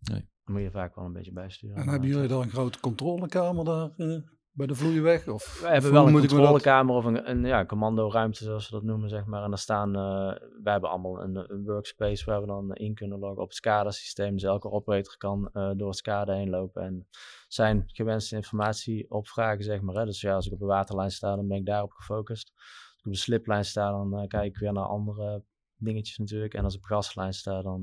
Nee. 0.00 0.28
moet 0.44 0.61
je 0.62 0.70
vaak 0.70 0.94
wel 0.94 1.04
een 1.04 1.12
beetje 1.12 1.32
bijsturen. 1.32 1.76
En 1.76 1.88
hebben 1.88 2.09
jullie 2.09 2.28
dan 2.28 2.42
een 2.42 2.50
grote 2.50 2.80
controlekamer 2.80 3.64
daar 3.64 3.90
eh, 3.97 4.16
bij 4.52 4.66
de 4.66 4.75
vloeiweg? 4.75 5.28
Of, 5.28 5.61
We 5.61 5.69
hebben 5.69 5.92
wel 5.92 6.07
een 6.07 6.12
controlekamer 6.12 6.95
of 6.95 7.04
een, 7.04 7.30
een 7.30 7.45
ja, 7.45 7.64
commandoruimte, 7.64 8.45
zoals 8.45 8.64
ze 8.66 8.71
dat 8.71 8.83
noemen, 8.83 9.09
zeg 9.09 9.25
maar. 9.25 9.42
En 9.42 9.49
daar 9.49 9.59
staan, 9.59 9.97
eh 9.97 10.49
wij 10.62 10.73
hebben 10.73 10.90
allemaal 10.90 11.23
een, 11.23 11.52
een 11.52 11.64
workspace 11.64 12.25
waar 12.25 12.40
we 12.40 12.47
dan 12.47 12.75
in 12.75 12.95
kunnen 12.95 13.19
loggen 13.19 13.42
op 13.42 13.49
het 13.49 13.57
SCADA-systeem. 13.57 14.33
Dus 14.33 14.42
elke 14.42 14.71
operator 14.71 15.16
kan 15.16 15.50
eh, 15.52 15.71
door 15.76 15.88
het 15.88 15.97
SCADA 15.97 16.33
heen 16.33 16.50
lopen 16.50 16.83
en 16.83 17.09
zijn 17.49 17.83
gewenste 17.87 18.37
informatie 18.37 19.11
opvragen, 19.11 19.64
zeg 19.64 19.80
maar. 19.80 19.95
Hè. 19.95 20.04
Dus 20.04 20.21
ja, 20.21 20.35
als 20.35 20.47
ik 20.47 20.52
op 20.52 20.59
de 20.59 20.64
waterlijn 20.64 21.11
sta, 21.11 21.37
dan 21.37 21.49
ben 21.49 21.57
ik 21.57 21.66
daarop 21.66 21.92
gefocust. 21.92 22.52
Als 22.57 22.99
ik 22.99 23.07
op 23.07 23.12
de 23.12 23.19
sliplijn 23.19 23.64
sta, 23.64 23.90
dan 23.90 24.19
eh, 24.19 24.26
kijk 24.26 24.45
ik 24.45 24.59
weer 24.59 24.73
naar 24.73 24.85
andere 24.85 25.42
dingetjes 25.76 26.19
natuurlijk. 26.19 26.54
En 26.54 26.64
als 26.64 26.75
ik 26.75 26.83
op 26.83 26.88
de 26.88 26.95
gaslijn 26.95 27.33
sta, 27.33 27.62
dan 27.62 27.80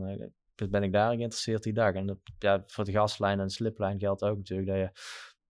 ben 0.55 0.83
ik 0.83 0.91
daar 0.91 1.15
geïnteresseerd 1.15 1.63
die 1.63 1.73
dag. 1.73 1.93
En 1.93 2.05
dat, 2.05 2.17
ja, 2.39 2.63
voor 2.67 2.83
de 2.83 2.91
gaslijn 2.91 3.39
en 3.39 3.45
de 3.45 3.53
sliplijn 3.53 3.99
geldt 3.99 4.23
ook 4.23 4.37
natuurlijk 4.37 4.69
dat 4.69 4.77
je 4.77 4.89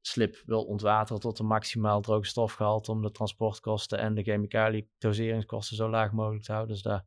slip 0.08 0.42
wil 0.46 0.64
ontwateren 0.64 1.22
tot 1.22 1.40
een 1.40 1.46
maximaal 1.46 2.02
droge 2.02 2.28
stofgehalte 2.28 2.92
om 2.92 3.02
de 3.02 3.12
transportkosten 3.12 4.00
en 4.00 4.14
de 4.16 4.24
chemicaliën 4.24 4.90
doseringskosten 4.98 5.76
zo 5.76 5.90
laag 5.90 6.12
mogelijk 6.12 6.44
te 6.44 6.52
houden. 6.52 6.74
Dus 6.74 6.84
daar 6.84 7.06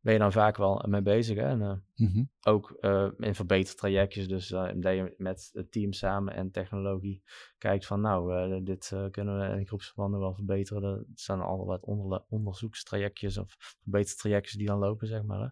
ben 0.00 0.12
je 0.12 0.18
dan 0.18 0.32
vaak 0.32 0.56
wel 0.56 0.84
mee 0.88 1.02
bezig. 1.02 1.36
Hè? 1.36 1.42
En, 1.48 1.62
eh, 1.62 1.72
Mhm. 2.08 2.22
ook 2.42 2.70
eh, 2.80 3.08
in 3.16 3.34
verbetertrajectjes, 3.34 4.28
dus 4.28 4.50
eh, 4.52 4.68
dat 4.76 4.94
je 4.94 5.14
met 5.16 5.50
het 5.52 5.72
team 5.72 5.92
samen 5.92 6.34
en 6.34 6.50
technologie 6.50 7.22
kijkt 7.58 7.86
van 7.86 8.00
nou, 8.00 8.62
dit 8.64 8.92
kunnen 9.10 9.38
we 9.50 9.58
in 9.58 9.66
groepsverbanden 9.66 10.20
wel 10.20 10.34
verbeteren. 10.34 10.80
Dat 11.08 11.20
zijn 11.20 11.40
al 11.40 11.66
wat 11.66 11.82
onder, 11.84 12.22
onderzoekstrajectjes 12.28 13.38
of 13.38 13.54
verbetertrajectjes 13.82 14.56
die 14.58 14.66
dan 14.66 14.78
lopen, 14.78 15.06
zeg 15.06 15.22
maar. 15.22 15.40
Hè? 15.40 15.48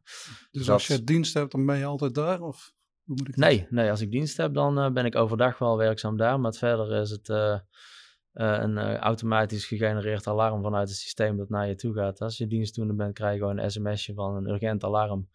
Dus 0.50 0.64
dat- 0.66 0.68
als 0.74 0.86
je 0.86 1.04
dienst 1.04 1.34
hebt, 1.34 1.52
dan 1.52 1.66
ben 1.66 1.78
je 1.78 1.84
altijd 1.84 2.14
daar? 2.14 2.40
Of 2.40 2.74
hoe 3.06 3.16
moet 3.16 3.28
ik 3.28 3.36
dat- 3.36 3.44
Nee, 3.50 3.66
nee, 3.70 3.90
als 3.90 4.00
ik 4.00 4.10
dienst 4.10 4.36
heb, 4.36 4.54
dan 4.54 4.78
eh, 4.78 4.90
ben 4.90 5.04
ik 5.04 5.14
overdag 5.16 5.58
wel 5.58 5.76
werkzaam 5.76 6.16
daar. 6.16 6.40
Maar 6.40 6.50
het 6.50 6.58
verder 6.58 6.92
is 7.00 7.10
het 7.10 7.28
eh, 7.28 7.52
eh, 7.52 7.60
een 8.62 8.78
automatisch 8.96 9.66
gegenereerd 9.66 10.26
alarm 10.26 10.62
vanuit 10.62 10.88
het 10.88 10.96
systeem 10.98 11.36
dat 11.36 11.48
naar 11.48 11.68
je 11.68 11.74
toe 11.74 11.94
gaat. 11.94 12.20
Als 12.20 12.36
je 12.38 12.46
dienstdoende 12.46 12.94
bent, 12.94 13.14
krijg 13.14 13.32
je 13.32 13.38
gewoon 13.38 13.58
een 13.58 13.70
sms'je 13.70 14.14
van 14.14 14.36
een 14.36 14.48
urgent 14.48 14.84
alarm. 14.84 15.28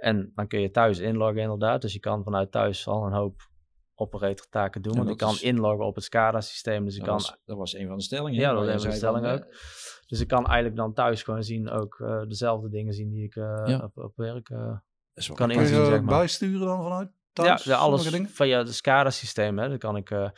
En 0.00 0.32
dan 0.34 0.46
kun 0.46 0.60
je 0.60 0.70
thuis 0.70 0.98
inloggen 0.98 1.42
inderdaad. 1.42 1.82
Dus 1.82 1.92
je 1.92 2.00
kan 2.00 2.22
vanuit 2.22 2.50
thuis 2.52 2.86
al 2.86 3.06
een 3.06 3.12
hoop 3.12 3.40
operator 3.94 4.46
taken 4.50 4.82
doen. 4.82 4.92
Want 4.94 5.08
je 5.08 5.14
dat 5.16 5.26
kan 5.26 5.34
is- 5.34 5.42
inloggen 5.42 5.86
op 5.86 5.94
het 5.94 6.04
SCADA-systeem. 6.04 6.84
Dus 6.84 6.92
je 6.94 6.98
dat, 7.00 7.08
kan 7.08 7.16
was, 7.18 7.36
dat 7.44 7.56
was 7.56 7.74
een 7.74 7.86
van 7.86 7.96
de 7.96 8.02
stellingen. 8.02 8.40
Ja, 8.40 8.52
dat 8.52 8.58
was 8.64 8.72
een 8.74 8.80
van 8.80 8.90
de 8.90 8.96
stellingen 8.96 9.42
eh, 9.42 9.52
Dus 10.06 10.20
ik 10.20 10.28
kan 10.28 10.46
eigenlijk 10.46 10.76
dan 10.76 10.92
thuis 10.92 11.22
gewoon 11.22 11.42
zien 11.42 11.70
ook 11.70 12.00
eh, 12.00 12.22
dezelfde 12.22 12.68
dingen 12.68 12.92
zien 12.92 13.10
die 13.10 13.24
ik 13.24 13.36
eh, 13.36 13.62
Ja. 13.66 13.78
op, 13.78 13.96
op 14.04 14.12
werk 14.16 14.48
eh, 14.48 14.76
dat 15.14 15.26
wel 15.26 15.36
kan. 15.36 15.48
Kun 15.48 15.56
je 15.56 15.62
inzien, 15.62 15.84
zeg 15.84 16.00
maar. 16.02 16.18
bijsturen 16.18 16.66
dan 16.66 16.82
vanuit 16.82 17.08
thuis? 17.32 17.64
ja, 17.64 17.72
ja, 17.72 17.78
alles 17.78 18.10
dingen? 18.10 18.28
via 18.28 18.58
het 18.58 18.74
SCADA-systeem. 18.74 19.58
hè. 19.58 19.68
Dan 19.68 19.78
kan 19.78 19.96
ik 19.96 20.10
eh, 20.10 20.28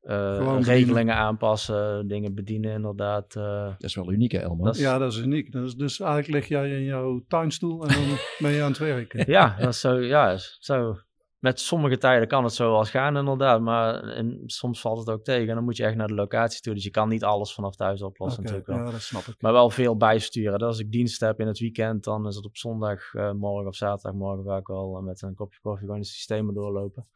eh, 0.00 0.58
regelingen 0.62 1.14
aanpassen, 1.14 2.08
dingen 2.08 2.34
bedienen 2.34 2.72
inderdaad. 2.72 3.36
eh. 3.36 3.64
Dat 3.64 3.74
is 3.82 3.94
wel 3.94 4.12
uniek, 4.12 4.32
hè, 4.32 4.38
Elmo? 4.38 4.64
Dat 4.64 4.74
is- 4.74 4.80
Ja, 4.80 4.98
dat 4.98 5.12
is 5.12 5.18
uniek. 5.18 5.52
Dus, 5.52 5.74
dus 5.74 6.00
eigenlijk 6.00 6.32
lig 6.32 6.48
jij 6.48 6.70
in 6.70 6.84
jouw 6.84 7.24
tuinstoel 7.28 7.86
en 7.86 7.94
dan 7.94 8.16
ben 8.38 8.52
je 8.52 8.62
aan 8.62 8.68
het 8.70 8.78
werken. 8.78 9.24
ja, 9.30 9.56
dat 9.58 9.68
is 9.68 9.80
zo, 9.80 10.00
ja, 10.00 10.30
is 10.30 10.56
zo. 10.60 10.96
Met 11.38 11.60
sommige 11.60 11.98
tijden 11.98 12.28
kan 12.28 12.44
het 12.44 12.52
zo 12.52 12.70
wel 12.70 12.84
gaan 12.84 13.16
inderdaad, 13.16 13.60
maar 13.60 14.02
en 14.02 14.42
soms 14.46 14.80
valt 14.80 14.98
het 14.98 15.10
ook 15.10 15.24
tegen. 15.24 15.48
En 15.48 15.54
dan 15.54 15.64
moet 15.64 15.76
je 15.76 15.84
echt 15.84 15.96
naar 15.96 16.06
de 16.06 16.14
locatie 16.14 16.60
toe. 16.60 16.74
Dus 16.74 16.84
je 16.84 16.90
kan 16.90 17.08
niet 17.08 17.24
alles 17.24 17.54
vanaf 17.54 17.76
thuis 17.76 18.02
oplossen 18.02 18.42
natuurlijk 18.42 18.68
wel. 18.68 18.76
ja, 18.76 18.90
dat 18.90 19.00
snap 19.00 19.22
ik. 19.22 19.42
Maar 19.42 19.52
wel 19.52 19.70
veel 19.70 19.96
bijsturen. 19.96 20.58
Dus 20.58 20.66
als 20.68 20.78
ik 20.78 20.90
dienst 20.92 21.20
heb 21.20 21.40
in 21.40 21.46
het 21.46 21.58
weekend, 21.58 22.04
dan 22.04 22.26
is 22.26 22.36
het 22.36 22.44
op 22.44 22.56
zondag 22.56 23.14
eh, 23.14 23.32
morgen 23.32 23.66
of 23.68 23.76
zaterdagmorgen 23.76 24.44
vaak 24.44 24.66
wel 24.66 24.96
eh, 24.96 25.02
met 25.04 25.22
een 25.22 25.34
kopje 25.34 25.58
koffie 25.62 25.86
gewoon 25.86 26.00
de 26.00 26.06
systemen 26.06 26.54
doorlopen. 26.54 27.06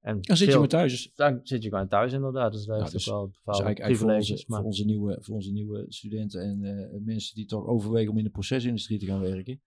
En 0.00 0.20
Dan 0.20 0.36
zit 0.36 0.46
je 0.46 0.50
veel- 0.52 0.60
maar 0.60 0.68
thuis. 0.68 0.92
Dus 0.92 1.12
Dan 1.14 1.40
zit 1.42 1.62
je 1.62 1.68
gewoon 1.68 1.88
thuis 1.88 2.12
inderdaad. 2.12 2.52
Dus 2.52 2.64
daar 2.64 2.76
Ja, 2.76 2.80
heeft 2.82 2.92
dus- 2.94 3.10
ook 3.10 3.14
wel 3.14 3.26
Dat 3.44 3.54
is 3.54 3.60
eigenlijk, 3.60 3.78
eigenlijk 3.80 4.26
voor, 4.26 4.32
onze, 4.34 4.44
Maar 4.46 4.58
voor, 4.58 4.66
onze 4.66 4.84
nieuwe, 4.84 5.18
voor 5.20 5.34
onze 5.34 5.52
nieuwe 5.52 5.84
studenten 5.88 6.40
en 6.40 6.64
eh, 6.64 7.00
mensen 7.04 7.34
die 7.34 7.46
toch 7.46 7.66
overwegen 7.66 8.10
om 8.10 8.18
in 8.18 8.24
de 8.24 8.30
procesindustrie 8.30 8.98
te 8.98 9.06
gaan 9.06 9.20
werken. 9.20 9.60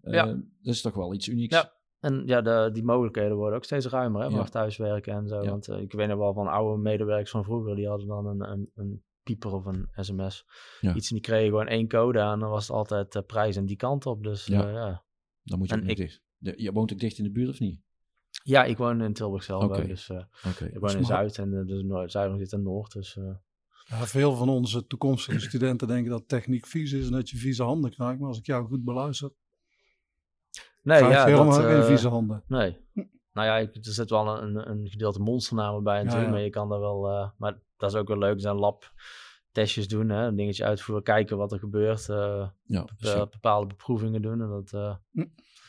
Eh, 0.00 0.12
Ja. 0.12 0.24
Dat 0.62 0.74
is 0.74 0.80
toch 0.80 0.94
wel 0.94 1.14
iets 1.14 1.28
unieks. 1.28 1.54
Ja. 1.54 1.78
En 2.00 2.22
ja, 2.26 2.40
de, 2.40 2.70
die 2.72 2.84
mogelijkheden 2.84 3.36
worden 3.36 3.56
ook 3.56 3.64
steeds 3.64 3.86
ruimer, 3.86 4.18
hè, 4.20 4.26
Ja. 4.26 4.32
vanaf 4.32 4.50
thuiswerken 4.50 5.14
en 5.14 5.28
zo. 5.28 5.42
Ja. 5.42 5.50
Want 5.50 5.68
eh, 5.68 5.80
ik 5.80 5.92
weet 5.92 6.08
nog 6.08 6.18
wel 6.18 6.32
van 6.34 6.46
oude 6.48 6.82
medewerkers 6.82 7.30
van 7.30 7.44
vroeger, 7.44 7.76
die 7.76 7.88
hadden 7.88 8.06
dan 8.06 8.26
een, 8.26 8.50
een, 8.50 8.70
een 8.74 9.02
pieper 9.22 9.52
of 9.52 9.64
een 9.64 9.88
sms. 9.94 10.46
Ja. 10.80 10.94
Iets 10.94 11.08
en 11.08 11.14
die 11.14 11.24
kregen 11.24 11.48
gewoon 11.48 11.66
één 11.68 11.88
code 11.88 12.20
aan, 12.20 12.38
dan 12.40 12.50
was 12.50 12.68
het 12.68 12.76
altijd 12.76 13.14
eh, 13.14 13.22
prijs 13.26 13.56
en 13.56 13.66
die 13.66 13.76
kant 13.76 14.06
op. 14.06 14.22
Dus 14.22 14.46
Ja. 14.46 14.60
ja, 14.62 14.70
ja. 14.86 15.04
Dan 15.42 15.58
moet 15.58 15.68
je 15.68 15.74
En 15.74 15.80
ook 15.80 15.86
niet 15.86 15.98
ik- 15.98 16.04
dicht. 16.06 16.22
De- 16.36 16.54
je 16.62 16.72
woont 16.72 16.92
ook 16.92 16.98
dicht 16.98 17.18
in 17.18 17.24
de 17.24 17.30
buurt 17.30 17.48
of 17.48 17.60
niet? 17.60 17.80
ja, 18.44 18.64
ik 18.64 18.76
woon 18.76 19.00
in 19.02 19.12
Tilburg 19.12 19.42
zelf 19.42 19.76
dus 19.76 20.08
eh, 20.08 20.16
ik 20.44 20.78
woon 20.78 20.90
in 20.90 20.96
maar- 20.96 21.04
Zuid 21.04 21.38
en 21.38 21.54
eh, 21.58 21.66
dus 21.66 21.82
Noord, 21.82 22.10
Zuid 22.10 22.38
zit 22.38 22.52
in 22.52 22.62
Noord. 22.62 22.92
Dus 22.92 23.16
eh, 23.16 23.24
Ja, 23.84 24.06
veel 24.06 24.34
van 24.36 24.48
onze 24.48 24.86
toekomstige 24.86 25.40
studenten 25.40 25.88
denken 25.88 26.10
dat 26.10 26.28
techniek 26.28 26.66
vies 26.66 26.92
is 26.92 27.06
en 27.06 27.12
dat 27.12 27.30
je 27.30 27.36
vieze 27.36 27.62
handen 27.62 27.90
krijgt. 27.90 28.18
Maar 28.18 28.28
als 28.28 28.38
ik 28.38 28.46
jou 28.46 28.66
goed 28.66 28.84
beluister, 28.84 29.30
nee, 30.82 31.02
ja, 31.04 31.26
dat, 31.26 31.54
geen 31.56 31.66
eh, 31.76 31.84
vieze 31.86 32.08
handen. 32.08 32.42
Nee. 32.46 32.76
Nou 33.32 33.46
ja, 33.46 33.56
ik, 33.56 33.74
er 33.76 33.92
zit 33.92 34.10
wel 34.10 34.42
een, 34.42 34.70
een 34.70 34.88
gedeelte 34.88 35.20
monsternamen 35.20 35.82
bij 35.82 35.96
natuurlijk, 36.02 36.26
ja. 36.26 36.32
maar 36.32 36.40
je 36.42 36.50
kan 36.50 36.68
daar 36.68 36.80
wel... 36.80 37.08
eh, 37.10 37.28
maar 37.38 37.58
dat 37.76 37.90
is 37.92 37.96
ook 37.96 38.08
wel 38.08 38.18
leuk, 38.18 38.34
er 38.34 38.40
zijn 38.40 38.56
labtestjes 38.56 39.88
doen, 39.88 40.08
hè, 40.08 40.26
een 40.26 40.36
dingetje 40.36 40.64
uitvoeren, 40.64 41.04
kijken 41.04 41.36
wat 41.36 41.52
er 41.52 41.58
gebeurt, 41.58 42.08
eh, 42.08 42.48
Ja, 42.62 42.84
be- 42.98 43.26
bepaalde 43.30 43.66
beproevingen 43.66 44.22
doen. 44.22 44.40
En 44.40 44.48
dat, 44.48 44.72
eh, 44.72 45.24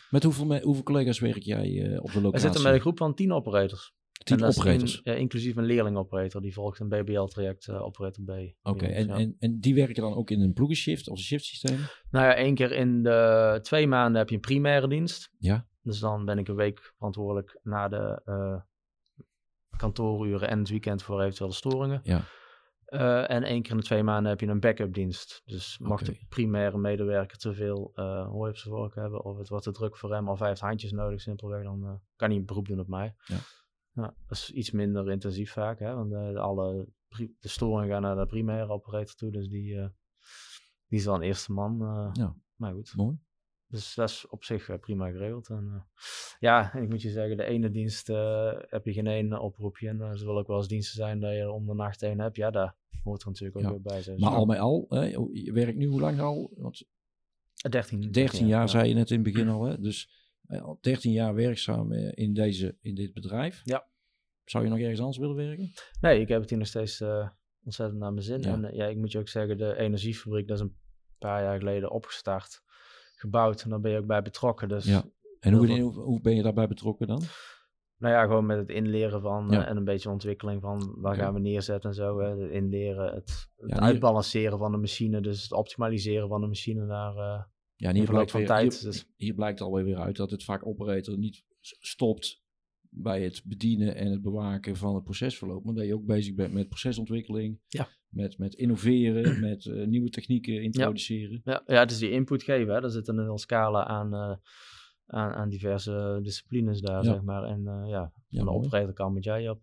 Met 0.09 0.23
hoeveel, 0.23 0.59
hoeveel 0.61 0.83
collega's 0.83 1.19
werk 1.19 1.43
jij 1.43 1.91
eh, 1.93 1.99
op 2.03 2.07
de 2.07 2.13
we 2.13 2.21
locatie? 2.21 2.39
zitten 2.45 2.63
met 2.63 2.73
een 2.73 2.79
groep 2.79 2.97
van 2.97 3.13
tien 3.13 3.33
operators. 3.33 3.93
Tien 4.23 4.43
operators. 4.43 5.01
in- 5.01 5.11
ja, 5.11 5.17
inclusief 5.19 5.55
een 5.55 5.63
leerling-operator, 5.65 6.41
die 6.41 6.53
volgt 6.53 6.79
een 6.79 6.89
BBL-traject, 6.89 7.67
eh, 7.67 7.81
operator 7.81 8.23
B. 8.23 8.29
Oké, 8.63 8.85
en, 8.85 9.07
Ja. 9.07 9.15
en, 9.17 9.35
en 9.39 9.59
die 9.59 9.75
werken 9.75 10.01
dan 10.01 10.13
ook 10.13 10.29
in 10.29 10.41
een 10.41 10.53
ploegenshift 10.53 11.09
of 11.09 11.17
een 11.17 11.23
shiftsysteem? 11.23 11.77
Nou 12.11 12.25
ja, 12.25 12.35
één 12.35 12.55
keer 12.55 12.71
in 12.71 13.03
de 13.03 13.59
twee 13.61 13.87
maanden 13.87 14.19
heb 14.19 14.29
je 14.29 14.35
een 14.35 14.41
primaire 14.41 14.87
dienst. 14.87 15.31
Ja. 15.37 15.67
Dus 15.81 15.99
dan 15.99 16.25
ben 16.25 16.37
ik 16.37 16.47
een 16.47 16.55
week 16.55 16.79
verantwoordelijk 16.97 17.59
na 17.63 17.87
de 17.87 18.21
eh, 18.25 18.59
kantooruren 19.77 20.49
en 20.49 20.59
het 20.59 20.69
weekend 20.69 21.03
voor 21.03 21.21
eventuele 21.21 21.53
storingen. 21.53 21.99
Ja. 22.03 22.21
Eh, 22.85 23.29
en 23.29 23.43
één 23.43 23.61
keer 23.61 23.71
in 23.71 23.77
de 23.77 23.83
twee 23.83 24.03
maanden 24.03 24.29
heb 24.31 24.39
je 24.39 24.47
een 24.47 24.59
backup 24.59 24.93
dienst. 24.93 25.41
Dus 25.45 25.77
mocht 25.79 26.01
Oké. 26.09 26.11
de 26.11 26.25
primaire 26.29 26.77
medewerker 26.77 27.37
te 27.37 27.53
veel 27.53 27.91
hooi 28.31 28.49
op 28.49 28.57
zijn 28.57 28.73
vork 28.73 28.95
hebben, 28.95 29.23
of 29.25 29.37
het 29.37 29.49
wordt 29.49 29.63
te 29.63 29.71
druk 29.71 29.97
voor 29.97 30.13
hem, 30.13 30.29
of 30.29 30.39
hij 30.39 30.47
heeft 30.47 30.61
handjes 30.61 30.91
nodig 30.91 31.21
simpelweg, 31.21 31.63
dan 31.63 32.01
kan 32.15 32.29
hij 32.29 32.37
een 32.37 32.45
beroep 32.45 32.67
doen 32.67 32.79
op 32.79 32.87
mij. 32.87 33.15
Ja. 33.25 33.37
Ja, 33.93 34.15
dat 34.27 34.37
is 34.37 34.51
iets 34.51 34.71
minder 34.71 35.11
intensief 35.11 35.51
vaak, 35.51 35.79
hè, 35.79 35.95
want 35.95 36.13
eh, 36.13 36.35
alle 36.35 36.87
de 37.39 37.47
storingen 37.47 37.89
gaan 37.91 38.01
naar 38.01 38.15
de 38.15 38.25
primaire 38.25 38.71
operator 38.71 39.15
toe, 39.15 39.31
dus 39.31 39.47
die, 39.49 39.77
eh, 39.79 39.87
die 40.87 40.99
is 40.99 41.03
dan 41.03 41.21
eerste 41.21 41.51
man. 41.51 41.81
eh, 41.81 42.09
Ja. 42.13 42.35
Maar 42.55 42.73
goed. 42.73 42.93
Mooi. 42.95 43.17
Dus 43.67 43.93
dat 43.95 44.09
is 44.09 44.27
op 44.27 44.43
zich 44.43 44.79
prima 44.79 45.09
geregeld. 45.11 45.49
En, 45.49 45.87
ja, 46.39 46.73
en 46.73 46.83
ik 46.83 46.89
moet 46.89 47.01
je 47.01 47.09
zeggen, 47.09 47.37
de 47.37 47.43
ene 47.43 47.69
dienst 47.71 48.07
heb 48.69 48.81
je 48.85 48.93
geen 48.93 49.07
één 49.07 49.39
oproepje. 49.41 49.87
En 49.89 50.01
er 50.01 50.17
zullen 50.17 50.35
ook 50.35 50.47
wel 50.47 50.57
eens 50.57 50.67
diensten 50.67 50.95
zijn 50.95 51.19
dat 51.19 51.33
je 51.33 51.51
om 51.51 51.65
de 51.67 51.73
nacht 51.73 52.03
één 52.03 52.19
hebt. 52.19 52.35
Ja, 52.35 52.51
daar 52.51 52.75
hoort 53.03 53.21
er 53.21 53.27
natuurlijk 53.27 53.57
ook 53.57 53.63
Ja. 53.63 53.69
weer 53.69 53.81
bij. 53.81 54.01
Zo. 54.01 54.15
Maar 54.17 54.31
al 54.31 54.45
met 54.45 54.59
al, 54.59 54.85
hè, 54.89 55.01
je 55.33 55.51
werkt 55.53 55.77
nu 55.77 55.85
hoe 55.87 55.99
lang 55.99 56.19
al? 56.19 56.51
Want 56.55 56.83
13, 57.69 58.11
13 58.11 58.47
jaar 58.47 58.61
ja. 58.61 58.67
zei 58.67 58.87
je 58.87 58.93
net 58.93 59.09
in 59.11 59.23
het 59.23 59.33
begin 59.33 59.49
al, 59.49 59.63
hè? 59.63 59.79
Dus 59.79 60.20
al 60.47 60.77
13 60.81 61.11
jaar 61.11 61.33
werkzaam 61.35 61.91
eh, 61.91 62.11
in, 62.13 62.33
deze, 62.33 62.77
in 62.81 62.95
dit 62.95 63.13
bedrijf. 63.13 63.61
Ja. 63.63 63.87
Zou 64.43 64.63
je 64.63 64.69
nog 64.69 64.79
ergens 64.79 64.99
anders 64.99 65.17
willen 65.17 65.35
werken? 65.35 65.71
Nee, 66.01 66.19
ik 66.19 66.27
heb 66.27 66.41
het 66.41 66.49
hier 66.49 66.59
nog 66.59 66.67
steeds 66.67 67.01
eh, 67.01 67.29
ontzettend 67.63 67.99
naar 67.99 68.11
mijn 68.13 68.25
zin. 68.25 68.41
Ja. 68.41 68.51
En 68.53 68.65
eh, 68.65 68.75
ja, 68.75 68.85
ik 68.85 68.97
moet 68.97 69.11
je 69.11 69.19
ook 69.19 69.27
zeggen, 69.27 69.57
de 69.57 69.75
energiefabriek, 69.77 70.47
dat 70.47 70.57
is 70.57 70.63
een 70.63 70.75
paar 71.17 71.43
jaar 71.43 71.57
geleden 71.59 71.91
opgestart, 71.91 72.61
gebouwd. 73.15 73.61
En 73.63 73.69
daar 73.69 73.79
ben 73.79 73.91
je 73.91 73.97
ook 73.97 74.05
bij 74.05 74.21
betrokken. 74.21 74.69
Dus 74.69 74.85
Ja. 74.85 75.03
En 75.39 75.53
hoe, 75.53 75.79
hoe, 75.79 75.93
hoe 75.93 76.21
ben 76.21 76.35
je 76.35 76.41
daarbij 76.43 76.67
betrokken 76.67 77.07
dan? 77.07 77.21
nou 77.97 78.13
ja, 78.13 78.21
gewoon 78.21 78.45
met 78.45 78.57
het 78.57 78.69
inleren 78.69 79.21
van 79.21 79.47
Ja. 79.49 79.63
eh, 79.63 79.69
en 79.69 79.77
een 79.77 79.83
beetje 79.83 80.09
ontwikkeling 80.09 80.61
van 80.61 80.93
waar 80.97 81.15
gaan 81.15 81.33
we 81.33 81.39
neerzetten 81.39 81.89
en 81.89 81.95
zo. 81.95 82.19
Hè. 82.19 82.37
Het 82.41 82.51
inleren, 82.51 83.13
het, 83.13 83.49
het 83.57 83.69
Ja, 83.69 83.79
uitbalanceren 83.79 84.57
van 84.57 84.71
de 84.71 84.77
machine, 84.77 85.21
dus 85.21 85.43
het 85.43 85.51
optimaliseren 85.51 86.27
van 86.27 86.41
de 86.41 86.47
machine 86.47 86.85
naar... 86.85 87.15
eh, 87.15 87.43
Ja, 87.81 87.87
en 87.89 87.95
In 87.95 88.01
hier 88.01 88.09
blijkt, 88.09 88.31
van 88.31 88.39
weer, 88.39 88.49
tijd, 88.49 88.73
hier, 88.81 88.91
dus- 88.91 89.05
hier 89.15 89.33
blijkt 89.33 89.61
alweer 89.61 89.83
weer 89.85 89.97
uit 89.97 90.15
dat 90.15 90.31
het 90.31 90.43
vaak 90.43 90.65
operator 90.65 91.17
niet 91.17 91.43
stopt 91.61 92.41
bij 92.89 93.23
het 93.23 93.41
bedienen 93.45 93.95
en 93.95 94.11
het 94.11 94.21
bewaken 94.21 94.75
van 94.75 94.95
het 94.95 95.03
procesverloop, 95.03 95.63
maar 95.65 95.73
dat 95.73 95.85
je 95.85 95.93
ook 95.93 96.05
bezig 96.05 96.35
bent 96.35 96.53
met 96.53 96.67
procesontwikkeling, 96.69 97.59
Ja. 97.67 97.87
met, 98.09 98.37
met 98.37 98.53
innoveren, 98.53 99.39
met 99.49 99.65
eh, 99.65 99.87
nieuwe 99.87 100.09
technieken 100.09 100.63
introduceren. 100.63 101.41
Ja, 101.43 101.63
ja, 101.65 101.79
het 101.79 101.91
is 101.91 101.97
die 101.99 102.11
input 102.11 102.43
geven. 102.43 102.73
Hè. 102.73 102.81
Er 102.83 102.89
zit 102.89 103.07
een 103.07 103.19
hele 103.19 103.39
scala 103.39 103.85
aan, 103.87 104.13
eh, 104.13 104.35
aan, 105.05 105.31
aan 105.33 105.49
diverse 105.49 106.19
disciplines 106.23 106.81
daar, 106.81 107.03
Ja. 107.03 107.11
zeg 107.13 107.21
maar. 107.21 107.43
En 107.43 107.67
eh, 107.67 107.89
ja, 107.89 108.11
Ja, 108.27 108.37
van 108.43 108.45
de 108.45 108.51
operator 108.59 108.93
kan 108.93 109.13
met 109.13 109.23
jij 109.23 109.49
op. 109.49 109.61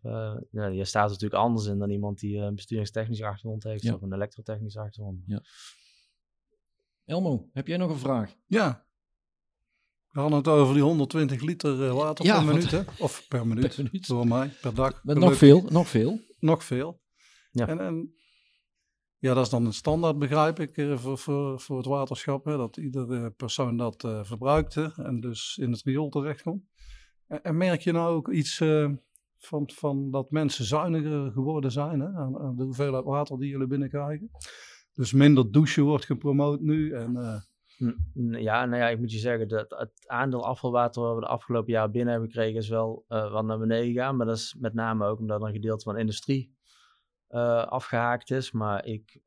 ja, 0.51 0.67
je 0.67 0.85
staat 0.85 1.05
er 1.05 1.11
natuurlijk 1.13 1.43
anders 1.43 1.67
in 1.67 1.79
dan 1.79 1.91
iemand 1.91 2.19
die 2.19 2.37
een 2.39 2.55
besturingstechnische 2.55 3.27
achtergrond 3.27 3.63
heeft 3.63 3.83
Ja. 3.83 3.95
of 3.95 4.03
een 4.03 4.13
elektrotechnische 4.13 4.81
achtergrond. 4.81 5.21
Elmo, 7.09 7.49
heb 7.53 7.67
jij 7.67 7.77
nog 7.77 7.91
een 7.91 7.99
vraag? 7.99 8.35
Ja. 8.47 8.87
We 10.09 10.21
hadden 10.21 10.39
het 10.39 10.49
over 10.49 10.75
die 10.75 10.83
120 10.83 11.41
liter 11.41 11.87
eh, 11.87 11.95
water 11.95 12.25
Ja, 12.25 12.37
per 12.37 12.47
minuut, 12.47 12.71
hè? 12.71 12.83
Of 12.99 13.27
per 13.29 13.47
minuut, 13.47 13.69
Per 13.77 13.85
minuut. 13.85 14.07
voor 14.07 14.27
mij, 14.27 14.49
per 14.61 14.75
dag. 14.75 15.05
Met 15.05 15.19
nog 15.19 15.37
veel, 15.37 15.65
nog 15.69 15.89
veel. 15.89 16.21
Nog 16.39 16.65
veel. 16.65 17.01
Ja. 17.51 17.69
En, 17.69 17.81
en 17.81 18.15
ja, 19.19 19.35
dat 19.35 19.45
is 19.45 19.51
dan 19.51 19.67
een 19.67 19.73
standaard, 19.73 20.19
begrijp 20.19 20.61
ik, 20.61 20.77
eh, 20.77 20.99
voor, 20.99 21.19
voor, 21.19 21.61
voor 21.61 21.77
het 21.77 21.87
waterschap. 21.87 22.45
Hè, 22.45 22.57
dat 22.57 22.77
iedere 22.77 23.31
persoon 23.31 23.77
dat 23.77 24.05
eh 24.05 24.25
verbruikt 24.25 24.75
hè, 24.75 25.05
en 25.05 25.21
dus 25.21 25.59
in 25.61 25.73
het 25.73 25.83
riool 25.83 26.09
terechtkomt. 26.09 26.63
En, 27.27 27.43
en 27.43 27.57
merk 27.57 27.81
je 27.81 27.93
nou 27.93 28.15
ook 28.15 28.29
iets 28.29 28.61
eh, 28.61 28.91
van, 29.37 29.71
van 29.75 30.11
dat 30.11 30.31
mensen 30.31 30.65
zuiniger 30.65 31.33
geworden 31.33 31.73
zijn 31.73 32.01
hè, 32.01 32.07
aan, 32.07 32.39
aan 32.39 32.57
de 32.57 32.63
hoeveelheid 32.63 33.05
water 33.05 33.39
die 33.39 33.49
jullie 33.49 33.67
binnenkrijgen? 33.67 34.31
Dus 34.99 35.13
minder 35.13 35.53
douchen 35.53 35.85
wordt 35.85 36.05
gepromoot 36.05 36.61
nu. 36.61 36.93
En, 36.93 37.17
eh, 37.17 37.41
Ja, 38.43 38.65
nou 38.65 38.83
ja, 38.83 38.89
ik 38.89 38.99
moet 38.99 39.13
je 39.13 39.19
zeggen, 39.19 39.49
dat 39.49 39.71
het 39.71 40.05
aandeel 40.07 40.47
afvalwater 40.47 41.03
wat 41.03 41.15
we 41.15 41.21
de 41.21 41.27
afgelopen 41.27 41.73
jaar 41.73 41.91
binnen 41.91 42.13
hebben 42.13 42.31
gekregen 42.31 42.59
is 42.59 42.69
wel 42.69 43.05
eh, 43.09 43.33
wat 43.33 43.45
naar 43.45 43.59
beneden 43.59 43.87
gegaan. 43.87 44.17
Maar 44.17 44.27
dat 44.27 44.37
is 44.37 44.57
met 44.59 44.75
name 44.75 45.07
ook 45.07 45.19
omdat 45.19 45.43
een 45.43 45.53
gedeelte 45.53 45.85
van 45.85 45.95
de 45.95 46.01
industrie 46.01 46.57
eh, 47.29 47.65
afgehaakt 47.65 48.31
is. 48.31 48.53
Maar 48.53 48.85
ik 48.85 49.21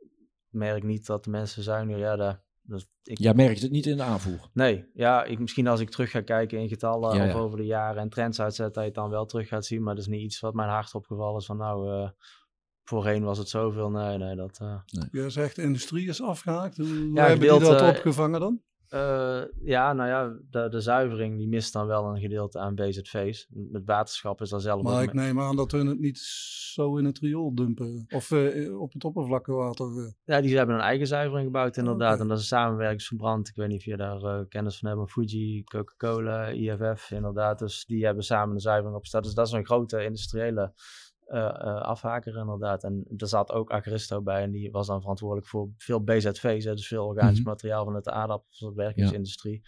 merk 0.50 0.84
niet 0.84 1.06
dat 1.06 1.24
de 1.24 1.30
mensen 1.30 1.64
zuiniger, 1.64 2.02
ja, 2.02 2.16
dat, 2.16 2.42
dat, 2.62 2.88
ik, 3.04 3.18
Jij 3.18 3.34
merkt 3.34 3.62
het 3.62 3.72
niet 3.72 3.86
in 3.86 3.98
de 3.98 4.04
aanvoer. 4.04 4.50
Nee, 4.54 4.90
ja, 4.94 5.24
ik, 5.24 5.40
misschien 5.40 5.68
als 5.68 5.80
ik 5.80 5.90
terug 5.90 6.12
ga 6.12 6.22
kijken 6.22 6.60
in 6.60 6.70
getallen 6.70 7.16
Ja, 7.16 7.26
of 7.26 7.32
ja. 7.34 7.38
over 7.38 7.58
de 7.58 7.66
jaren 7.66 8.02
en 8.02 8.10
trends 8.10 8.42
uitzet, 8.42 8.74
dat 8.74 8.84
je 8.84 8.90
het 8.90 8.96
dan 8.96 9.10
wel 9.10 9.26
terug 9.26 9.48
gaat 9.48 9.66
zien. 9.66 9.84
Maar 9.84 9.96
dat 9.96 10.04
is 10.04 10.10
niet 10.10 10.22
iets 10.24 10.40
wat 10.40 10.54
mijn 10.54 10.70
hart 10.70 10.96
opgevallen 10.96 11.40
is 11.40 11.46
van 11.46 11.58
nou, 11.58 11.92
eh, 11.92 12.10
voorheen 12.84 13.24
was 13.24 13.38
het 13.38 13.50
zoveel. 13.50 13.90
Nee, 13.90 14.18
nee, 14.18 14.36
dat... 14.36 14.58
eh, 14.62 14.76
je 15.12 15.30
zegt 15.30 15.56
de 15.56 15.62
industrie 15.62 16.08
is 16.08 16.22
afgehaakt. 16.22 16.78
Hoe, 16.78 17.12
Ja, 17.14 17.28
hebben 17.28 17.50
die 17.50 17.60
dat 17.60 17.82
opgevangen 17.82 18.40
dan? 18.40 18.62
Eh, 18.88 19.42
ja, 19.64 19.94
nou 19.94 20.10
ja, 20.10 20.38
de, 20.50 20.70
de 20.70 20.80
zuivering 20.82 21.38
die 21.38 21.48
mist 21.48 21.74
dan 21.74 21.88
wel 21.88 22.06
een 22.06 22.20
gedeelte 22.20 22.60
aan 22.60 22.76
BZV's. 22.76 23.48
Met 23.50 23.86
waterschap 23.86 24.42
is 24.42 24.50
daar 24.50 24.60
zelf 24.60 24.82
Maar 24.82 24.96
ook 24.96 25.02
ik 25.02 25.14
mee- 25.14 25.26
neem 25.26 25.40
aan 25.42 25.56
dat 25.56 25.72
hun 25.72 25.88
het 25.88 26.00
niet 26.00 26.18
zo 26.74 26.98
in 26.98 27.06
het 27.06 27.20
riool 27.20 27.56
dumpen. 27.56 28.06
Of 28.10 28.32
eh, 28.32 28.80
op 28.80 28.94
het 28.94 29.04
oppervlaktewater. 29.04 30.16
Ja, 30.24 30.42
die 30.42 30.58
hebben 30.58 30.76
een 30.76 30.82
eigen 30.82 31.08
zuivering 31.08 31.46
gebouwd 31.46 31.78
inderdaad. 31.78 32.20
En 32.20 32.28
dat 32.28 32.38
is 32.38 32.44
een 32.44 32.58
samenwerkingsverband. 32.58 33.48
Ik 33.48 33.56
weet 33.56 33.68
niet 33.68 33.78
of 33.78 33.86
je 33.86 33.98
daar 33.98 34.22
eh, 34.24 34.40
kennis 34.50 34.78
van 34.80 34.90
hebt. 34.98 35.12
Fuji, 35.12 35.64
Coca-Cola, 35.64 36.48
IFF 36.48 37.12
inderdaad. 37.12 37.60
Dus 37.60 37.86
die 37.86 38.06
hebben 38.06 38.24
samen 38.24 38.54
een 38.54 38.60
zuivering 38.62 38.96
opgestart. 38.96 39.24
Dus 39.24 39.34
dat 39.34 39.48
is 39.48 39.54
een 39.54 39.66
grote 39.66 40.04
industriële 40.04 40.74
afhaker 41.82 42.38
inderdaad. 42.38 42.84
En 42.84 43.06
er 43.18 43.28
zat 43.28 43.52
ook 43.52 43.72
Agristo 43.72 44.22
bij. 44.22 44.42
En 44.42 44.52
die 44.52 44.72
was 44.72 44.88
dan 44.88 45.02
verantwoordelijk 45.02 45.48
voor 45.48 45.70
veel 45.78 46.04
BZV's. 46.04 46.66
Hè, 46.66 46.74
dus 46.74 46.88
veel 46.88 47.06
organisch 47.06 47.40
Mhm. 47.40 47.48
materiaal 47.48 47.84
van 47.84 47.94
de 48.02 48.12
aardappelverwerkingsindustrie. 48.12 49.62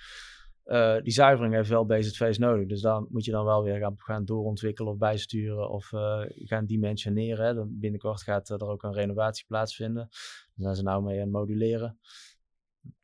Eh, 0.63 0.95
die 1.01 1.13
zuivering 1.13 1.53
heeft 1.53 1.69
wel 1.69 1.85
BZV's 1.85 2.37
nodig. 2.37 2.67
Dus 2.67 2.81
daar 2.81 3.03
moet 3.09 3.25
je 3.25 3.31
dan 3.31 3.45
wel 3.45 3.63
weer 3.63 3.79
gaan, 3.79 3.93
gaan 3.97 4.25
doorontwikkelen 4.25 4.91
of 4.91 4.97
bijsturen 4.97 5.69
of 5.69 5.93
eh, 5.93 6.21
gaan 6.27 6.65
dimensioneren. 6.65 7.45
Hè. 7.45 7.53
Dan 7.53 7.79
Binnenkort 7.79 8.21
gaat 8.21 8.49
eh, 8.49 8.61
er 8.61 8.67
ook 8.67 8.83
een 8.83 8.93
renovatie 8.93 9.45
plaatsvinden. 9.47 10.07
Daar 10.11 10.51
zijn 10.55 10.75
ze 10.75 10.83
nou 10.83 11.03
mee 11.03 11.15
aan 11.15 11.21
het 11.23 11.31
moduleren. 11.31 11.99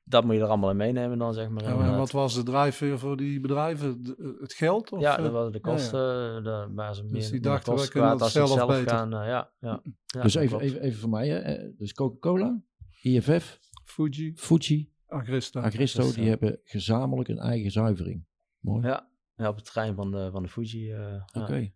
Dat 0.04 0.24
moet 0.24 0.36
je 0.36 0.42
er 0.42 0.48
allemaal 0.48 0.70
in 0.70 0.78
meenemen 0.78 1.18
dan, 1.18 1.34
zeg 1.34 1.50
maar. 1.50 1.62
Ja, 1.64 1.68
en 1.70 1.74
inderdaad. 1.74 1.98
wat 1.98 2.12
was 2.12 2.36
de 2.36 2.44
drijfveer 2.44 3.00
voor 3.00 3.18
die 3.18 3.40
bedrijven? 3.40 4.04
De- 4.04 4.38
het 4.42 4.54
geld? 4.54 4.92
Of, 4.92 5.02
ja, 5.02 5.18
eh? 5.18 5.24
dat 5.24 5.32
waren 5.32 5.52
de 5.52 5.60
ja, 5.64 5.70
ja. 5.70 5.76
kosten, 5.76 6.36
eh, 6.38 6.44
de, 6.44 6.68
waar 6.74 6.96
ze 6.96 7.04
meer 7.04 7.22
die 7.22 7.32
meer 7.32 7.42
dachten, 7.42 7.66
wij 7.68 7.76
kosten 7.76 7.92
kunnen 7.94 8.18
dat 8.18 8.30
zelf 8.32 8.50
zelf 8.50 8.70
beter. 8.70 8.90
gaan. 8.90 9.14
eh, 9.14 9.28
ja, 9.28 9.52
ja, 9.60 9.82
ja, 10.06 10.22
dus 10.22 10.36
even, 10.36 10.60
even, 10.60 10.82
even 10.82 11.00
voor 11.00 11.10
mij, 11.10 11.28
hè. 11.28 11.38
Eh, 11.38 11.70
dus 11.78 11.94
Coca-Cola, 11.94 12.62
IFF, 13.02 13.60
Fuji, 13.84 14.34
Fuji, 14.36 14.92
Agrista. 15.08 15.62
Agristo, 15.62 16.02
Dus, 16.02 16.14
die 16.14 16.24
eh, 16.24 16.30
hebben 16.30 16.60
gezamenlijk 16.64 17.30
een 17.30 17.40
eigen 17.40 17.72
zuivering. 17.72 18.26
Mooi. 18.60 18.88
Ja, 18.88 19.10
ja, 19.36 19.48
op 19.50 19.56
het 19.56 19.66
terrein 19.66 19.96
van 19.96 20.12
de, 20.12 20.30
van 20.32 20.44
de 20.44 20.50
Fuji. 20.50 20.92
eh, 20.92 21.24
Oké. 21.34 21.56
ja. 21.56 21.70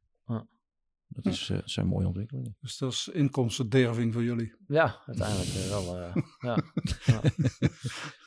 Dat 1.13 1.25
is, 1.25 1.49
eh, 1.49 1.59
zijn 1.65 1.87
mooie 1.87 2.07
ontwikkelingen. 2.07 2.57
Dus 2.59 2.77
dat 2.77 2.91
is 2.91 3.07
inkomstenderving 3.07 4.13
voor 4.13 4.23
jullie. 4.23 4.55
Ja, 4.67 5.01
uiteindelijk 5.05 5.49
eh, 5.49 5.67
wel. 5.69 5.97
eh, 5.97 6.15
ja. 6.39 6.63
ja. 7.13 7.21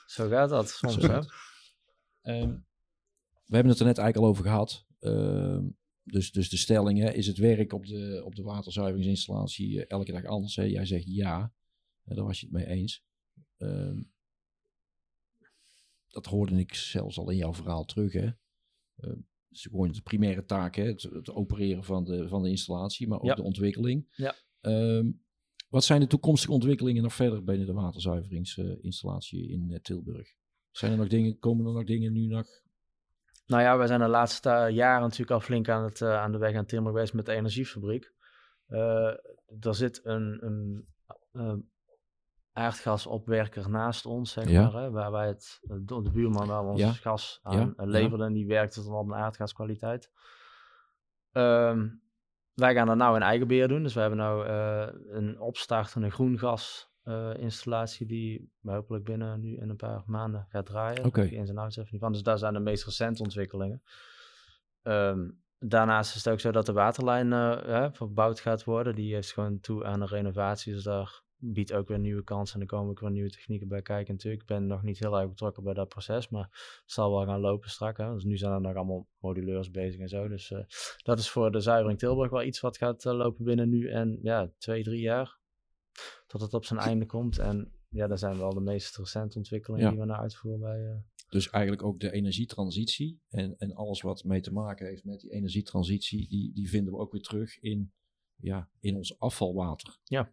Zo 0.07 0.29
gaat 0.29 0.49
dat 0.49 0.69
soms, 0.71 0.97
hè? 0.97 1.21
Ehm, 2.23 2.57
we 3.45 3.55
hebben 3.55 3.73
het 3.73 3.81
er 3.81 3.87
net 3.87 3.99
eigenlijk 3.99 4.17
al 4.17 4.27
over 4.27 4.45
gehad. 4.45 4.87
Ehm, 4.99 5.65
dus, 6.03 6.33
dus 6.33 6.49
de 6.49 6.57
stelling, 6.57 6.99
hè, 6.99 7.13
is 7.13 7.27
het 7.27 7.39
werk 7.39 7.73
op 7.73 7.87
de, 7.87 8.23
op 8.25 8.35
de 8.35 8.43
waterzuiveringsinstallatie 8.43 9.87
elke 9.87 10.13
dag 10.13 10.25
anders? 10.25 10.57
Hè? 10.57 10.63
Jij 10.63 10.87
zegt 10.87 11.05
ja, 11.07 11.53
daar 12.05 12.25
was 12.25 12.41
je 12.41 12.47
het 12.47 12.55
mee 12.55 12.67
eens. 12.67 13.05
Ehm, 13.57 14.03
dat 16.09 16.27
hoorde 16.27 16.59
ik 16.59 16.75
zelfs 16.75 17.19
al 17.19 17.31
in 17.31 17.37
jouw 17.37 17.55
verhaal 17.55 17.85
terug. 17.85 18.13
Hè? 18.13 18.31
Ehm, 19.57 19.63
dus 19.63 19.67
gewoon 19.71 19.93
de 19.93 20.03
primaire 20.03 20.45
taak, 20.45 20.75
hè? 20.75 20.85
Het, 20.85 21.03
het 21.03 21.31
opereren 21.31 21.85
van 21.85 22.05
de, 22.05 22.29
van 22.29 22.43
de 22.43 22.49
installatie, 22.51 23.09
maar 23.09 23.19
ook 23.19 23.25
Ja. 23.25 23.35
de 23.35 23.43
ontwikkeling. 23.43 24.07
Ja. 24.11 24.35
Ehm, 24.61 25.11
wat 25.69 25.85
zijn 25.85 26.01
de 26.01 26.07
toekomstige 26.07 26.53
ontwikkelingen 26.53 27.03
nog 27.03 27.15
verder 27.15 27.45
binnen 27.45 27.67
de 27.67 27.73
waterzuiveringsinstallatie 27.73 29.49
in 29.49 29.71
eh, 29.71 29.79
Tilburg? 29.81 30.35
Zijn 30.71 30.93
er 30.93 30.99
nog 30.99 31.09
dingen, 31.09 31.39
komen 31.39 31.67
er 31.67 31.73
nog 31.73 31.85
dingen 31.85 32.13
nu 32.13 32.27
nog? 32.27 32.47
Nou 33.47 33.63
ja, 33.63 33.77
wij 33.79 33.87
zijn 33.87 34.01
de 34.01 34.07
laatste 34.09 34.51
eh, 34.51 34.75
jaren 34.75 35.01
natuurlijk 35.03 35.31
al 35.31 35.41
flink 35.41 35.69
aan, 35.69 35.85
het, 35.85 36.01
eh, 36.01 36.17
aan 36.17 36.33
de 36.33 36.39
weg 36.39 36.55
aan 36.55 36.67
Tilburg 36.67 36.93
geweest 36.95 37.15
met 37.15 37.27
de 37.27 37.33
energiefabriek. 37.33 38.13
Eh, 38.67 39.15
er 39.61 39.75
zit 39.75 40.01
een, 40.05 40.47
een 40.47 40.87
eh, 41.33 41.55
aardgasopwerker 42.57 43.71
naast 43.71 44.07
ons, 44.07 44.33
zeg 44.33 44.49
Ja. 44.49 44.63
maar, 44.63 44.83
hè, 44.83 44.91
waar 44.91 45.11
wij 45.13 45.27
het, 45.27 45.61
eh, 45.63 45.77
de 45.81 46.03
de 46.03 46.11
buurman 46.11 46.47
waar 46.47 46.65
we 46.65 46.71
ons 46.71 46.81
Ja. 46.81 46.93
gas 46.93 47.41
aan 47.43 47.57
Ja, 47.59 47.73
eh, 47.77 47.87
leverden. 47.87 48.27
En 48.27 48.33
die 48.33 48.47
werkte 48.47 48.83
dan 48.85 48.95
op 48.95 49.07
een 49.09 49.15
aardgaskwaliteit. 49.15 50.11
Ehm, 51.33 51.89
wij 52.55 52.75
gaan 52.75 52.87
dat 52.87 52.97
nou 52.97 53.17
in 53.17 53.23
eigen 53.23 53.47
beheer 53.49 53.69
doen. 53.69 53.83
Dus 53.83 53.95
we 53.95 54.01
hebben 54.01 54.19
nou 54.19 54.47
eh, 54.47 54.89
een 55.07 55.41
opstartende 55.41 56.11
groengas 56.11 56.95
eh, 57.03 57.35
installatie 57.39 58.07
die 58.07 58.53
hopelijk 58.63 59.05
binnen 59.05 59.41
nu 59.41 59.57
in 59.57 59.69
een 59.71 59.77
paar 59.77 60.03
maanden 60.07 60.47
gaat 60.49 60.67
draaien. 60.67 61.05
Oké. 61.05 61.21
Outs 61.55 61.77
even 61.77 61.89
niet 61.91 62.01
van. 62.01 62.13
Dus 62.13 62.23
daar 62.23 62.39
zijn 62.39 62.53
de 62.53 62.61
meest 62.61 62.85
recente 62.85 63.23
ontwikkelingen. 63.23 63.83
Ehm, 64.83 65.31
daarnaast 65.59 66.15
is 66.17 66.25
het 66.25 66.33
ook 66.33 66.41
zo 66.41 66.51
dat 66.51 66.67
de 66.67 66.73
waterlijn 66.73 67.31
hè, 67.31 67.93
verbouwd 67.93 68.41
gaat 68.41 68.65
worden. 68.65 68.95
Die 68.95 69.15
heeft 69.15 69.33
gewoon 69.33 69.61
toe 69.61 69.85
aan 69.85 70.01
een 70.01 70.07
renovatie. 70.07 70.73
Dus 70.73 70.83
daar 70.83 71.23
biedt 71.39 71.73
ook 71.73 71.89
weer 71.89 71.99
nieuwe 71.99 72.23
kansen. 72.25 72.55
En 72.55 72.61
er 72.61 72.67
komen 72.67 72.91
ook 72.91 73.01
weer 73.01 73.11
nieuwe 73.11 73.31
technieken 73.31 73.69
bij 73.69 73.83
kijken 73.83 74.15
natuurlijk. 74.15 74.43
Ik 74.43 74.49
ben 74.49 74.67
nog 74.67 74.83
niet 74.83 74.99
heel 74.99 75.19
erg 75.19 75.29
betrokken 75.29 75.63
bij 75.63 75.75
dat 75.75 75.89
proces. 75.89 76.29
Maar 76.29 76.43
het 76.83 76.93
zal 76.93 77.11
wel 77.11 77.25
gaan 77.27 77.41
lopen 77.41 77.71
straks. 77.71 77.99
Hè. 77.99 78.13
Dus 78.13 78.25
nu 78.25 78.37
zijn 78.37 78.53
er 78.53 78.61
nog 78.61 78.75
allemaal 78.75 79.09
moduleurs 79.19 79.71
bezig 79.71 80.01
en 80.01 80.09
zo. 80.09 80.29
Dus 80.29 80.51
eh, 80.51 80.65
dat 81.03 81.19
is 81.19 81.31
voor 81.31 81.53
de 81.53 81.61
zuivering 81.61 81.99
Tilburg 81.99 82.31
wel 82.31 82.43
iets 82.43 82.61
wat 82.61 82.77
gaat 82.77 83.05
eh, 83.05 83.13
lopen 83.13 83.45
binnen 83.45 83.69
nu 83.69 83.89
en 83.91 84.19
ja, 84.23 84.51
twee, 84.59 84.83
drie 84.83 85.01
jaar. 85.01 85.39
Tot 86.27 86.41
het 86.41 86.55
op 86.55 86.65
zijn 86.65 86.81
einde 86.81 87.07
komt. 87.07 87.39
En 87.39 87.73
ja, 87.89 88.07
dat 88.07 88.19
zijn 88.19 88.39
wel 88.39 88.55
de 88.55 88.61
meest 88.61 88.97
recente 88.97 89.37
ontwikkelingen 89.39 89.85
Ja. 89.85 89.91
die 89.91 90.01
we 90.01 90.07
nou 90.07 90.21
uitvoeren 90.21 90.61
bij... 90.61 90.87
eh, 90.87 90.97
Dus 91.29 91.51
eigenlijk 91.51 91.83
ook 91.83 92.01
de 92.01 92.11
energietransitie 92.13 93.21
en, 93.29 93.55
en 93.59 93.75
alles 93.75 94.01
wat 94.01 94.25
mee 94.25 94.41
te 94.41 94.53
maken 94.53 94.87
heeft 94.87 95.05
met 95.05 95.21
die 95.21 95.31
energietransitie, 95.31 96.29
die, 96.29 96.53
die 96.53 96.69
vinden 96.69 96.93
we 96.93 96.99
ook 96.99 97.13
weer 97.13 97.23
terug 97.23 97.61
in, 97.61 97.93
ja, 98.37 98.69
in 98.81 98.97
ons 98.97 99.19
afvalwater. 99.19 99.99
Ja, 100.05 100.33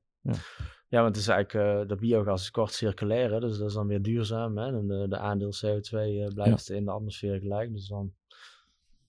want 0.90 1.06
het 1.06 1.16
is 1.16 1.28
eigenlijk, 1.28 1.82
eh 1.82 1.88
de 1.88 1.96
biogas 1.96 2.42
is 2.42 2.52
kort 2.52 2.72
circulair, 2.72 3.32
hè, 3.32 3.40
dus 3.40 3.58
dat 3.58 3.68
is 3.68 3.74
dan 3.74 3.88
weer 3.88 4.02
duurzaam. 4.02 4.58
Hè, 4.58 4.66
en 4.78 4.88
de, 4.88 5.06
de 5.10 5.18
aandeel 5.18 5.52
CO2 5.66 5.92
eh, 5.98 6.28
blijft 6.34 6.70
in 6.70 6.86
de 6.86 6.92
atmosfeer 6.92 7.40
gelijk. 7.40 7.74
Dus 7.74 7.88
dan 7.88 8.14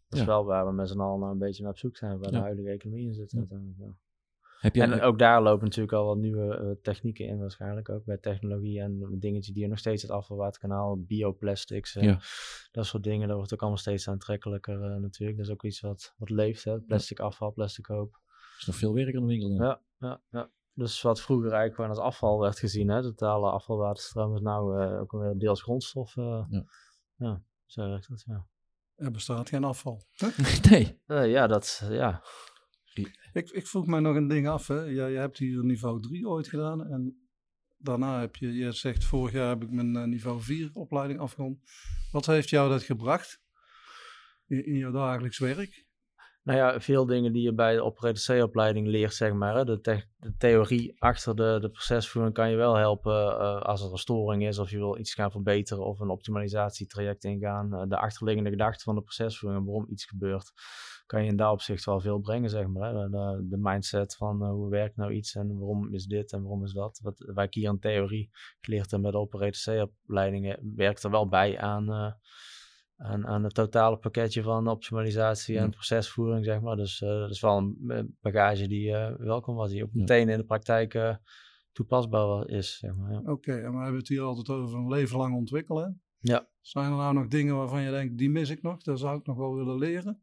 dat 0.09 0.19
is 0.19 0.21
Ja. 0.21 0.27
wel 0.27 0.45
waar 0.45 0.67
we 0.67 0.73
met 0.73 0.89
z'n 0.89 1.01
allen 1.01 1.21
nou 1.21 1.33
een 1.33 1.39
beetje 1.39 1.63
naar 1.63 1.73
op 1.73 1.79
zoek 1.79 1.97
zijn, 1.97 2.19
waar 2.19 2.33
Ja. 2.33 2.37
de 2.39 2.43
huidige 2.45 2.69
economie 2.69 3.07
in 3.07 3.15
zit. 3.15 3.31
Ja. 3.31 3.45
ja. 3.79 3.97
Heb 4.61 4.75
En 4.75 5.01
ook 5.01 5.19
daar 5.19 5.43
lopen 5.43 5.65
natuurlijk 5.65 5.93
al 5.93 6.07
wat 6.07 6.17
nieuwe 6.17 6.57
eh, 6.57 6.71
technieken 6.83 7.27
in, 7.27 7.39
waarschijnlijk 7.39 7.89
ook 7.89 8.05
bij 8.05 8.17
technologie 8.19 8.81
en 8.81 9.17
dingetjes 9.19 9.55
die 9.55 9.63
je 9.63 9.69
nog 9.69 9.79
steeds 9.79 10.03
het 10.03 10.11
afvalwaterkanaal, 10.11 10.97
bioplastics, 11.01 11.97
en 11.97 12.05
Ja. 12.05 12.19
dat 12.73 12.87
soort 12.87 13.03
dingen, 13.03 13.29
dat 13.29 13.37
wordt 13.37 13.53
ook 13.53 13.61
allemaal 13.61 13.79
steeds 13.79 14.09
aantrekkelijker 14.09 14.79
natuurlijk. 15.01 15.39
Dat 15.39 15.47
is 15.47 15.53
ook 15.53 15.65
iets 15.65 15.81
wat, 15.81 16.15
wat 16.17 16.31
leeft, 16.31 16.65
hè? 16.65 16.81
plastic 16.81 17.21
afval, 17.21 17.53
plastic 17.53 17.87
hoop. 17.87 18.13
er 18.15 18.61
is 18.61 18.67
nog 18.67 18.77
veel 18.77 18.95
werk 18.95 19.15
aan 19.15 19.21
de 19.21 19.27
winkel. 19.29 19.57
dan. 19.57 19.67
Ja, 19.67 19.81
ja, 19.99 20.21
ja. 20.31 20.51
Dus 20.75 21.03
wat 21.03 21.21
vroeger 21.21 21.53
eigenlijk 21.53 21.75
gewoon 21.75 21.91
als 21.91 22.15
afval 22.15 22.41
werd 22.41 22.59
gezien, 22.59 22.89
hè, 22.89 23.03
totale 23.03 23.51
afvalwaterstroom 23.51 24.35
is 24.35 24.41
nou 24.41 24.83
eh, 24.83 25.01
ook 25.01 25.13
alweer 25.13 25.39
deels 25.39 25.63
grondstof. 25.63 26.17
eh. 26.17 26.45
Ja. 26.51 26.65
ja. 27.17 27.43
zo 27.65 27.89
werkt 27.89 28.09
dat, 28.09 28.25
ja. 28.27 28.47
Er 28.97 29.11
bestaat 29.11 29.49
geen 29.49 29.65
afval. 29.65 30.03
nee. 30.71 31.01
Eh, 31.07 31.31
ja, 31.31 31.47
dat, 31.47 31.87
ja. 31.91 32.23
Ik, 33.33 33.51
ik 33.51 33.67
vroeg 33.67 33.87
mij 33.87 34.01
nog 34.01 34.17
een 34.17 34.29
ding 34.29 34.49
af. 34.49 34.67
Hè. 34.67 34.81
Je, 34.81 35.03
je 35.03 35.19
hebt 35.19 35.39
hier 35.39 35.65
niveau 35.65 36.01
3 36.01 36.29
ooit 36.29 36.49
gedaan. 36.49 36.87
En 36.87 37.29
daarna 37.79 38.21
heb 38.21 38.37
je, 38.37 38.53
je 38.53 38.73
zegt 38.73 39.05
vorig 39.05 39.33
jaar 39.33 39.49
heb 39.49 39.63
ik 39.63 39.71
mijn 39.71 40.09
niveau 40.09 40.41
4 40.41 40.71
opleiding 40.73 41.21
afgerond. 41.21 41.59
Wat 42.11 42.27
heeft 42.27 42.49
jou 42.49 42.69
dat 42.69 42.83
gebracht 42.83 43.41
in, 44.47 44.67
in 44.67 44.77
jouw 44.77 44.93
dagelijks 44.93 45.39
werk? 45.39 45.87
Nou 46.45 46.59
ja, 46.59 46.81
veel 46.81 47.07
dingen 47.07 47.33
die 47.33 47.43
je 47.43 47.55
bij 47.55 47.75
de 47.75 47.83
operator 47.83 48.37
C-opleiding 48.37 48.87
leert, 48.87 49.15
zeg 49.15 49.33
maar. 49.33 49.55
Hè. 49.55 49.65
De, 49.65 49.81
de 50.17 50.37
theorie 50.39 50.95
achter 50.99 51.37
de, 51.37 51.59
de 51.61 51.71
procesvoering 51.71 52.35
kan 52.35 52.51
je 52.51 52.57
wel 52.57 52.75
helpen 52.75 53.15
eh, 53.15 53.61
als 53.61 53.83
er 53.83 53.93
een 53.93 53.99
storing 53.99 54.47
is 54.47 54.59
of 54.59 54.71
je 54.71 54.77
wil 54.77 54.99
iets 54.99 55.15
gaan 55.15 55.31
verbeteren 55.31 55.85
of 55.85 56.01
een 56.01 56.09
optimalisatietraject 56.09 57.25
ingaan. 57.25 57.75
Eh, 57.75 57.83
de 57.89 57.97
achterliggende 57.97 58.51
gedachte 58.51 58.85
van 58.85 58.95
de 58.95 59.01
procesvoering 59.01 59.61
en 59.61 59.67
waarom 59.67 59.91
iets 59.91 60.05
gebeurt, 60.05 60.53
kan 61.07 61.25
je 61.25 61.31
in 61.31 61.37
dat 61.37 61.53
opzicht 61.53 61.85
wel 61.85 62.01
veel 62.01 62.19
brengen, 62.19 62.51
zeg 62.51 62.67
maar. 62.67 62.95
Hè. 62.95 63.09
De, 63.09 63.47
de 63.49 63.59
mindset 63.59 64.17
van 64.17 64.43
eh, 64.43 64.51
hoe 64.51 64.71
werkt 64.71 64.97
nou 64.97 65.13
iets 65.13 65.35
en 65.35 65.59
waarom 65.59 65.95
is 65.95 66.07
dit 66.07 66.33
en 66.33 66.43
waarom 66.43 66.65
is 66.65 66.73
dat. 66.73 67.01
Wat 67.03 67.19
wij 67.35 67.47
hier 67.51 67.71
in 67.71 67.79
theorie 67.79 68.31
geleerd 68.61 68.91
hebben 68.91 69.01
met 69.01 69.13
de 69.13 69.19
operator 69.19 69.75
C-opleidingen, 69.75 70.73
werkt 70.77 71.03
er 71.03 71.11
wel 71.11 71.29
bij 71.29 71.59
aan... 71.59 72.17
aan, 72.97 73.27
aan 73.27 73.45
het 73.45 73.55
totale 73.55 73.97
pakketje 73.97 74.43
van 74.43 74.69
optimalisatie 74.69 75.57
en 75.57 75.63
Ja. 75.65 75.69
procesvoering, 75.69 76.45
zeg 76.45 76.61
maar. 76.61 76.77
Dus 76.77 77.03
eh, 77.03 77.09
dat 77.09 77.31
is 77.31 77.41
wel 77.41 77.57
een 77.57 77.77
eh, 77.89 78.03
bagage 78.21 78.67
die 78.69 78.93
eh, 78.95 79.15
welkom 79.19 79.55
was, 79.55 79.71
die 79.71 79.83
ook 79.83 79.93
meteen 79.95 80.29
in 80.29 80.39
de 80.39 80.45
praktijk 80.45 80.95
eh, 80.95 81.15
toepasbaar 81.73 82.49
is, 82.49 82.79
zeg 82.79 82.95
maar. 82.95 83.13
Ja. 83.13 83.21
Oké, 83.25 83.53
en 83.53 83.71
we 83.71 83.77
hebben 83.83 83.99
het 84.01 84.09
hier 84.09 84.21
altijd 84.23 84.49
over 84.49 84.79
een 84.79 84.89
leven 84.89 85.17
lang 85.19 85.35
ontwikkelen. 85.35 86.03
Ja. 86.19 86.49
Zijn 86.61 86.91
er 86.91 86.97
nou 86.97 87.15
nog 87.15 87.27
dingen 87.27 87.57
waarvan 87.57 87.83
je 87.83 87.91
denkt, 87.91 88.19
die 88.19 88.31
mis 88.31 88.51
ik 88.51 88.63
nog, 88.63 88.83
dat 88.83 88.99
zou 88.99 89.19
ik 89.19 89.27
nog 89.27 89.37
wel 89.37 89.55
willen 89.55 89.79
leren? 89.79 90.23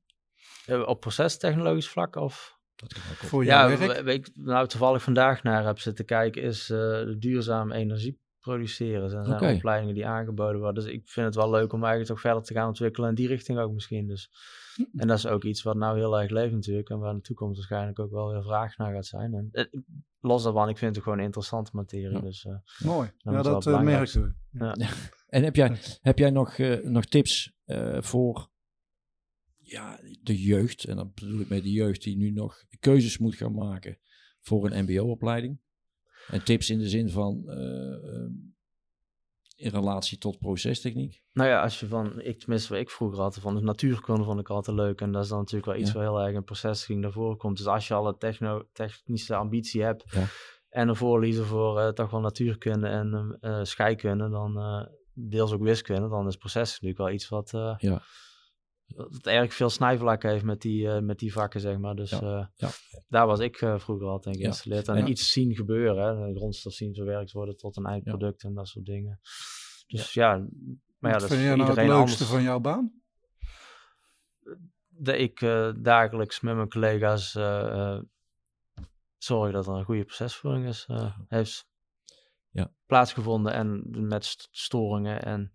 Op 0.86 1.00
procestechnologisch 1.00 1.90
vlak 1.90 2.16
of... 2.16 2.60
Dat 2.76 2.94
kan 2.94 3.02
ook. 3.12 3.18
Voor 3.18 3.46
Ja, 3.46 3.68
jouw 3.70 3.78
werk? 3.78 4.04
waar 4.04 4.14
ik 4.14 4.30
nou 4.34 4.68
toevallig 4.68 5.02
vandaag 5.04 5.44
naar 5.44 5.66
heb 5.66 5.80
zitten 5.80 6.06
kijken, 6.06 6.42
is 6.42 6.70
eh, 6.70 6.78
de 6.78 7.16
duurzame 7.20 7.74
energie 7.76 8.20
produceren. 8.41 9.04
Er 9.04 9.10
zijn 9.10 9.34
Oké. 9.34 9.54
opleidingen 9.54 9.93
die 9.93 10.06
aangeboden 10.06 10.60
worden. 10.60 10.84
Dus 10.84 10.93
ik 10.93 11.10
vind 11.10 11.25
het 11.25 11.36
wel 11.36 11.49
leuk 11.49 11.73
om 11.73 11.80
eigenlijk 11.80 12.12
toch 12.12 12.21
verder 12.21 12.43
te 12.43 12.54
gaan 12.54 12.67
ontwikkelen 12.67 13.10
in 13.10 13.15
die 13.15 13.27
richting 13.27 13.60
ook 13.60 13.73
misschien. 13.73 14.08
Dus. 14.08 14.32
En 14.95 15.08
dat 15.08 15.17
is 15.17 15.27
ook 15.27 15.43
iets 15.43 15.63
wat 15.63 15.75
nou 15.75 15.97
heel 15.97 16.19
erg 16.19 16.32
leeft 16.32 16.54
natuurlijk. 16.54 16.89
En 16.89 16.99
waar 16.99 17.12
in 17.12 17.15
de 17.15 17.21
toekomst 17.21 17.58
waarschijnlijk 17.58 17.99
ook 17.99 18.12
wel 18.12 18.32
weer 18.32 18.43
vraag 18.43 18.77
naar 18.77 18.93
gaat 18.93 19.06
zijn. 19.06 19.34
En, 19.34 19.49
eh, 19.51 19.65
los 20.19 20.43
daarvan, 20.43 20.69
ik 20.69 20.77
vind 20.77 20.95
het 20.95 21.04
gewoon 21.04 21.19
een 21.19 21.25
interessante 21.25 21.71
materie. 21.73 22.12
Ja. 22.12 22.19
Dus 22.19 22.45
eh, 22.45 22.86
Mooi. 22.86 23.12
Ja, 23.17 23.41
dat 23.41 23.84
merken 23.84 24.21
we. 24.21 24.60
ja. 24.60 24.75
En 25.27 25.43
heb 25.43 25.56
jij, 25.56 25.77
heb 26.01 26.17
jij 26.17 26.30
nog, 26.30 26.58
nog 26.84 27.06
tips 27.06 27.54
voor 27.97 28.49
ja, 29.58 29.99
de 30.21 30.41
jeugd? 30.41 30.84
En 30.84 30.95
dan 30.95 31.12
bedoel 31.15 31.39
ik 31.39 31.49
met 31.49 31.63
de 31.63 31.71
jeugd 31.71 32.04
die 32.04 32.17
nu 32.17 32.32
nog 32.32 32.63
keuzes 32.80 33.17
moet 33.17 33.36
gaan 33.36 33.54
maken 33.54 33.97
voor 34.39 34.71
een 34.71 34.84
mbo-opleiding. 34.84 35.60
En 36.28 36.44
tips 36.44 36.70
in 36.70 36.78
de 36.80 36.90
zin 36.90 37.10
van 37.10 37.44
eh, 37.50 37.94
eh, 37.94 38.30
in 39.56 39.70
relatie 39.70 40.18
tot 40.18 40.40
procestechniek. 40.40 41.22
Nou 41.34 41.50
ja, 41.50 41.62
als 41.62 41.80
je 41.80 41.88
van, 41.88 42.22
ik 42.22 42.40
tenminste 42.40 42.70
wat 42.74 42.82
ik 42.82 42.90
vroeger 42.90 43.20
had, 43.20 43.38
van 43.40 43.56
de 43.56 43.62
natuurkunde 43.62 44.24
vond 44.24 44.40
ik 44.40 44.50
altijd 44.50 44.78
leuk. 44.78 45.02
En 45.02 45.12
dat 45.12 45.24
is 45.24 45.30
dan 45.30 45.38
natuurlijk 45.38 45.66
wel 45.66 45.76
iets 45.82 45.92
Ja. 45.92 45.96
waar 45.98 46.04
heel 46.08 46.22
erg 46.22 46.36
een 46.36 46.44
processing 46.44 47.02
naar 47.02 47.12
voren 47.12 47.38
komt. 47.38 47.58
Dus 47.58 47.66
als 47.66 47.88
je 47.88 47.94
al 47.94 48.08
een 48.08 48.18
techno, 48.18 48.64
technische 48.74 49.36
ambitie 49.36 49.82
hebt 49.84 50.04
Ja. 50.12 50.26
en 50.70 50.88
een 50.88 50.96
voorliezer 50.96 51.46
voor 51.46 51.80
eh, 51.80 51.88
toch 51.90 52.12
wel 52.12 52.20
natuurkunde 52.22 52.88
en 52.88 53.38
scheikunde, 53.64 54.30
dan 54.30 54.88
deels 55.14 55.52
ook 55.52 55.62
wiskunde, 55.64 56.10
dan 56.10 56.28
is 56.28 56.36
proces 56.36 56.72
natuurlijk 56.72 56.98
wel 57.00 57.10
iets 57.10 57.30
wat, 57.30 57.50
Ja. 57.78 58.02
Het 58.95 59.27
erg 59.27 59.54
veel 59.54 59.69
snijvlak 59.69 60.23
heeft 60.23 60.43
met 60.43 60.62
die, 60.62 60.88
eh, 60.91 60.99
met 61.01 61.19
die 61.19 61.34
vakken, 61.34 61.60
zeg 61.60 61.77
maar. 61.77 61.95
Dus 61.95 62.10
Ja. 62.10 62.19
eh, 62.21 62.45
Ja. 62.56 62.69
daar 63.08 63.27
was 63.27 63.39
ik 63.39 63.62
eh, 63.62 63.80
vroeger 63.80 64.08
altijd 64.08 64.36
in 64.36 64.41
Ja. 64.41 64.47
geïnstalleerd. 64.47 64.88
En 64.88 64.97
Ja. 64.97 65.06
iets 65.06 65.32
zien 65.32 65.56
gebeuren, 65.56 66.17
hè. 66.17 66.34
grondstof 66.34 66.73
zien 66.73 66.93
verwerkt 66.93 67.32
worden 67.32 67.58
tot 67.58 67.77
een 67.77 67.86
eindproduct 67.86 68.43
en 68.43 68.54
dat 68.54 68.67
soort 68.67 68.86
dingen. 68.86 69.19
Dus 69.88 70.13
ja, 70.13 70.38
maar 70.99 71.12
ja, 71.12 71.17
dat 71.17 71.32
is 71.32 71.38
vind 71.38 71.47
voor 71.47 71.58
nou 71.58 71.69
het 71.69 71.77
leukste 71.77 71.93
anders. 71.93 72.23
van 72.23 72.41
jouw 72.43 72.60
baan? 72.60 72.99
dat 75.04 75.15
ik 75.15 75.39
dagelijks 75.84 76.39
met 76.41 76.56
mijn 76.56 76.69
collega's 76.69 77.32
zorg 79.17 79.51
dat 79.51 79.67
er 79.67 79.73
een 79.73 79.84
goede 79.86 80.04
procesvoering 80.06 80.67
is, 80.67 80.88
heeft 81.27 81.69
Ja. 82.49 82.73
plaatsgevonden. 82.86 83.54
En 83.54 83.84
met 84.08 84.25
st- 84.25 84.47
storingen 84.51 85.23
en 85.23 85.51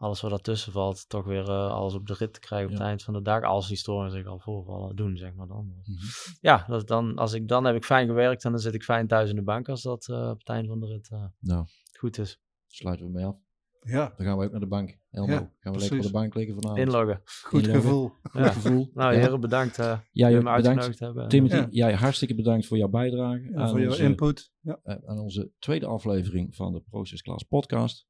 alles 0.00 0.20
wat 0.20 0.30
daartussen 0.30 0.72
valt, 0.72 1.08
toch 1.08 1.24
weer 1.24 1.48
eh, 1.48 1.70
alles 1.70 1.94
op 1.94 2.06
de 2.06 2.14
rit 2.18 2.32
te 2.32 2.40
krijgen 2.40 2.66
op 2.66 2.72
Ja. 2.72 2.78
het 2.78 2.88
eind 2.88 3.02
van 3.02 3.14
de 3.14 3.22
dag. 3.22 3.42
Als 3.42 3.68
die 3.68 3.76
storingen 3.76 4.10
zich 4.12 4.26
al 4.26 4.38
voorvallen, 4.38 4.96
doen, 4.96 5.16
zeg 5.16 5.34
maar 5.34 5.46
dan. 5.46 5.66
Mhm. 5.66 5.96
Ja, 6.40 6.64
dat, 6.68 6.88
dan, 6.88 7.16
als 7.16 7.32
ik, 7.32 7.48
dan 7.48 7.64
heb 7.64 7.74
ik 7.76 7.84
fijn 7.84 8.06
gewerkt 8.06 8.44
en 8.44 8.50
dan 8.50 8.60
zit 8.60 8.74
ik 8.74 8.82
fijn 8.82 9.06
thuis 9.06 9.30
in 9.30 9.36
de 9.36 9.42
bank 9.42 9.68
als 9.68 9.82
dat 9.82 10.08
eh, 10.08 10.28
op 10.30 10.38
het 10.38 10.48
eind 10.48 10.66
van 10.66 10.80
de 10.80 10.86
rit 10.86 11.10
eh, 11.10 11.24
Nou, 11.38 11.64
goed 11.98 12.18
is. 12.18 12.40
sluiten 12.66 13.06
we 13.06 13.12
mee 13.12 13.24
af. 13.24 13.36
Ja, 13.82 14.12
Dan 14.16 14.26
gaan 14.26 14.38
we 14.38 14.44
ook 14.44 14.50
naar 14.50 14.60
de 14.60 14.66
bank. 14.66 14.98
Elmo, 15.10 15.32
Ja, 15.32 15.52
gaan 15.58 15.72
we 15.72 15.78
lekker 15.78 15.96
op 15.98 16.04
de 16.04 16.10
bank 16.10 16.34
liggen 16.34 16.54
vanavond. 16.54 16.86
Inloggen. 16.86 17.20
goed 17.44 17.60
Inloggen. 17.66 17.82
gevoel. 17.82 18.08
Goed 18.22 18.40
Ja. 18.40 18.50
gevoel. 18.52 18.90
Nou, 18.94 19.12
Ja. 19.14 19.18
heren, 19.20 19.40
bedankt 19.40 19.78
uh, 19.78 19.98
Jij 20.12 20.30
me 20.30 20.36
bedankt. 20.38 20.56
uitgenodigd 20.66 20.98
hebben. 20.98 21.28
Timothy, 21.28 21.56
Ja. 21.56 21.66
jij 21.70 21.94
hartstikke 21.94 22.34
bedankt 22.34 22.66
voor 22.66 22.76
jouw 22.76 22.88
bijdrage 22.88 23.42
Ja, 23.50 23.56
aan, 23.60 23.68
voor 23.68 23.80
jouw 23.80 23.94
input. 23.96 24.52
Ja. 24.60 24.80
aan 25.06 25.18
onze 25.18 25.50
tweede 25.58 25.86
aflevering 25.86 26.56
van 26.56 26.72
de 26.72 26.80
Process 26.90 27.22
Class 27.22 27.44
podcast. 27.44 28.06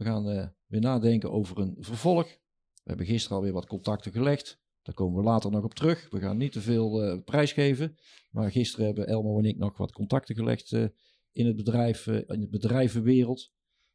We 0.00 0.06
gaan 0.06 0.30
eh, 0.30 0.46
weer 0.66 0.80
nadenken 0.80 1.32
over 1.32 1.58
een 1.58 1.76
vervolg. 1.78 2.26
We 2.74 2.82
hebben 2.84 3.06
gisteren 3.06 3.36
alweer 3.36 3.52
wat 3.52 3.66
contacten 3.66 4.12
gelegd. 4.12 4.60
Daar 4.82 4.94
komen 4.94 5.18
we 5.18 5.24
later 5.24 5.50
nog 5.50 5.64
op 5.64 5.74
terug. 5.74 6.10
We 6.10 6.20
gaan 6.20 6.36
niet 6.36 6.52
te 6.52 6.60
veel 6.60 7.02
eh, 7.02 7.18
prijs 7.24 7.52
geven. 7.52 7.96
Maar 8.30 8.50
gisteren 8.50 8.86
hebben 8.86 9.06
Elmo 9.06 9.38
en 9.38 9.44
ik 9.44 9.56
nog 9.56 9.76
wat 9.76 9.92
contacten 9.92 10.34
gelegd 10.34 10.72
eh, 10.72 10.84
in 11.32 11.46
het 11.46 11.56
bedrijf, 11.56 12.06
in 12.06 12.40
het 12.40 12.50
bedrijvenwereld. 12.50 13.52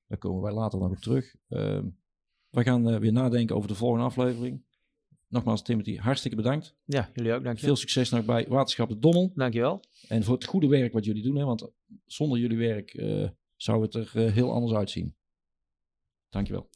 Daar 0.07 0.17
komen 0.17 0.41
wij 0.41 0.53
later 0.53 0.79
nog 0.79 0.91
op 0.91 0.97
terug. 0.97 1.35
Ehm, 1.47 1.87
we 2.49 2.63
gaan 2.63 2.99
weer 2.99 3.13
nadenken 3.13 3.55
over 3.55 3.67
de 3.67 3.75
volgende 3.75 4.05
aflevering. 4.05 4.63
Nogmaals, 5.27 5.63
Timothy, 5.63 5.97
hartstikke 5.97 6.37
bedankt. 6.37 6.75
Ja, 6.83 7.09
jullie 7.13 7.33
ook, 7.33 7.43
dank 7.43 7.57
je. 7.57 7.65
Veel 7.65 7.75
succes 7.75 8.09
nog 8.09 8.25
bij 8.25 8.45
Waterschap 8.47 8.89
de 8.89 8.99
Dommel. 8.99 9.31
Dankjewel. 9.35 9.83
En 10.07 10.23
voor 10.23 10.35
het 10.35 10.45
goede 10.45 10.67
werk 10.67 10.93
wat 10.93 11.05
jullie 11.05 11.23
doen. 11.23 11.35
Hè, 11.35 11.43
want 11.43 11.71
zonder 12.05 12.39
jullie 12.39 12.57
werk 12.57 12.93
eh, 12.93 13.29
zou 13.55 13.81
het 13.81 13.93
er 13.93 14.31
heel 14.31 14.51
anders 14.51 14.73
uitzien. 14.73 15.15
Dankjewel. 16.35 16.67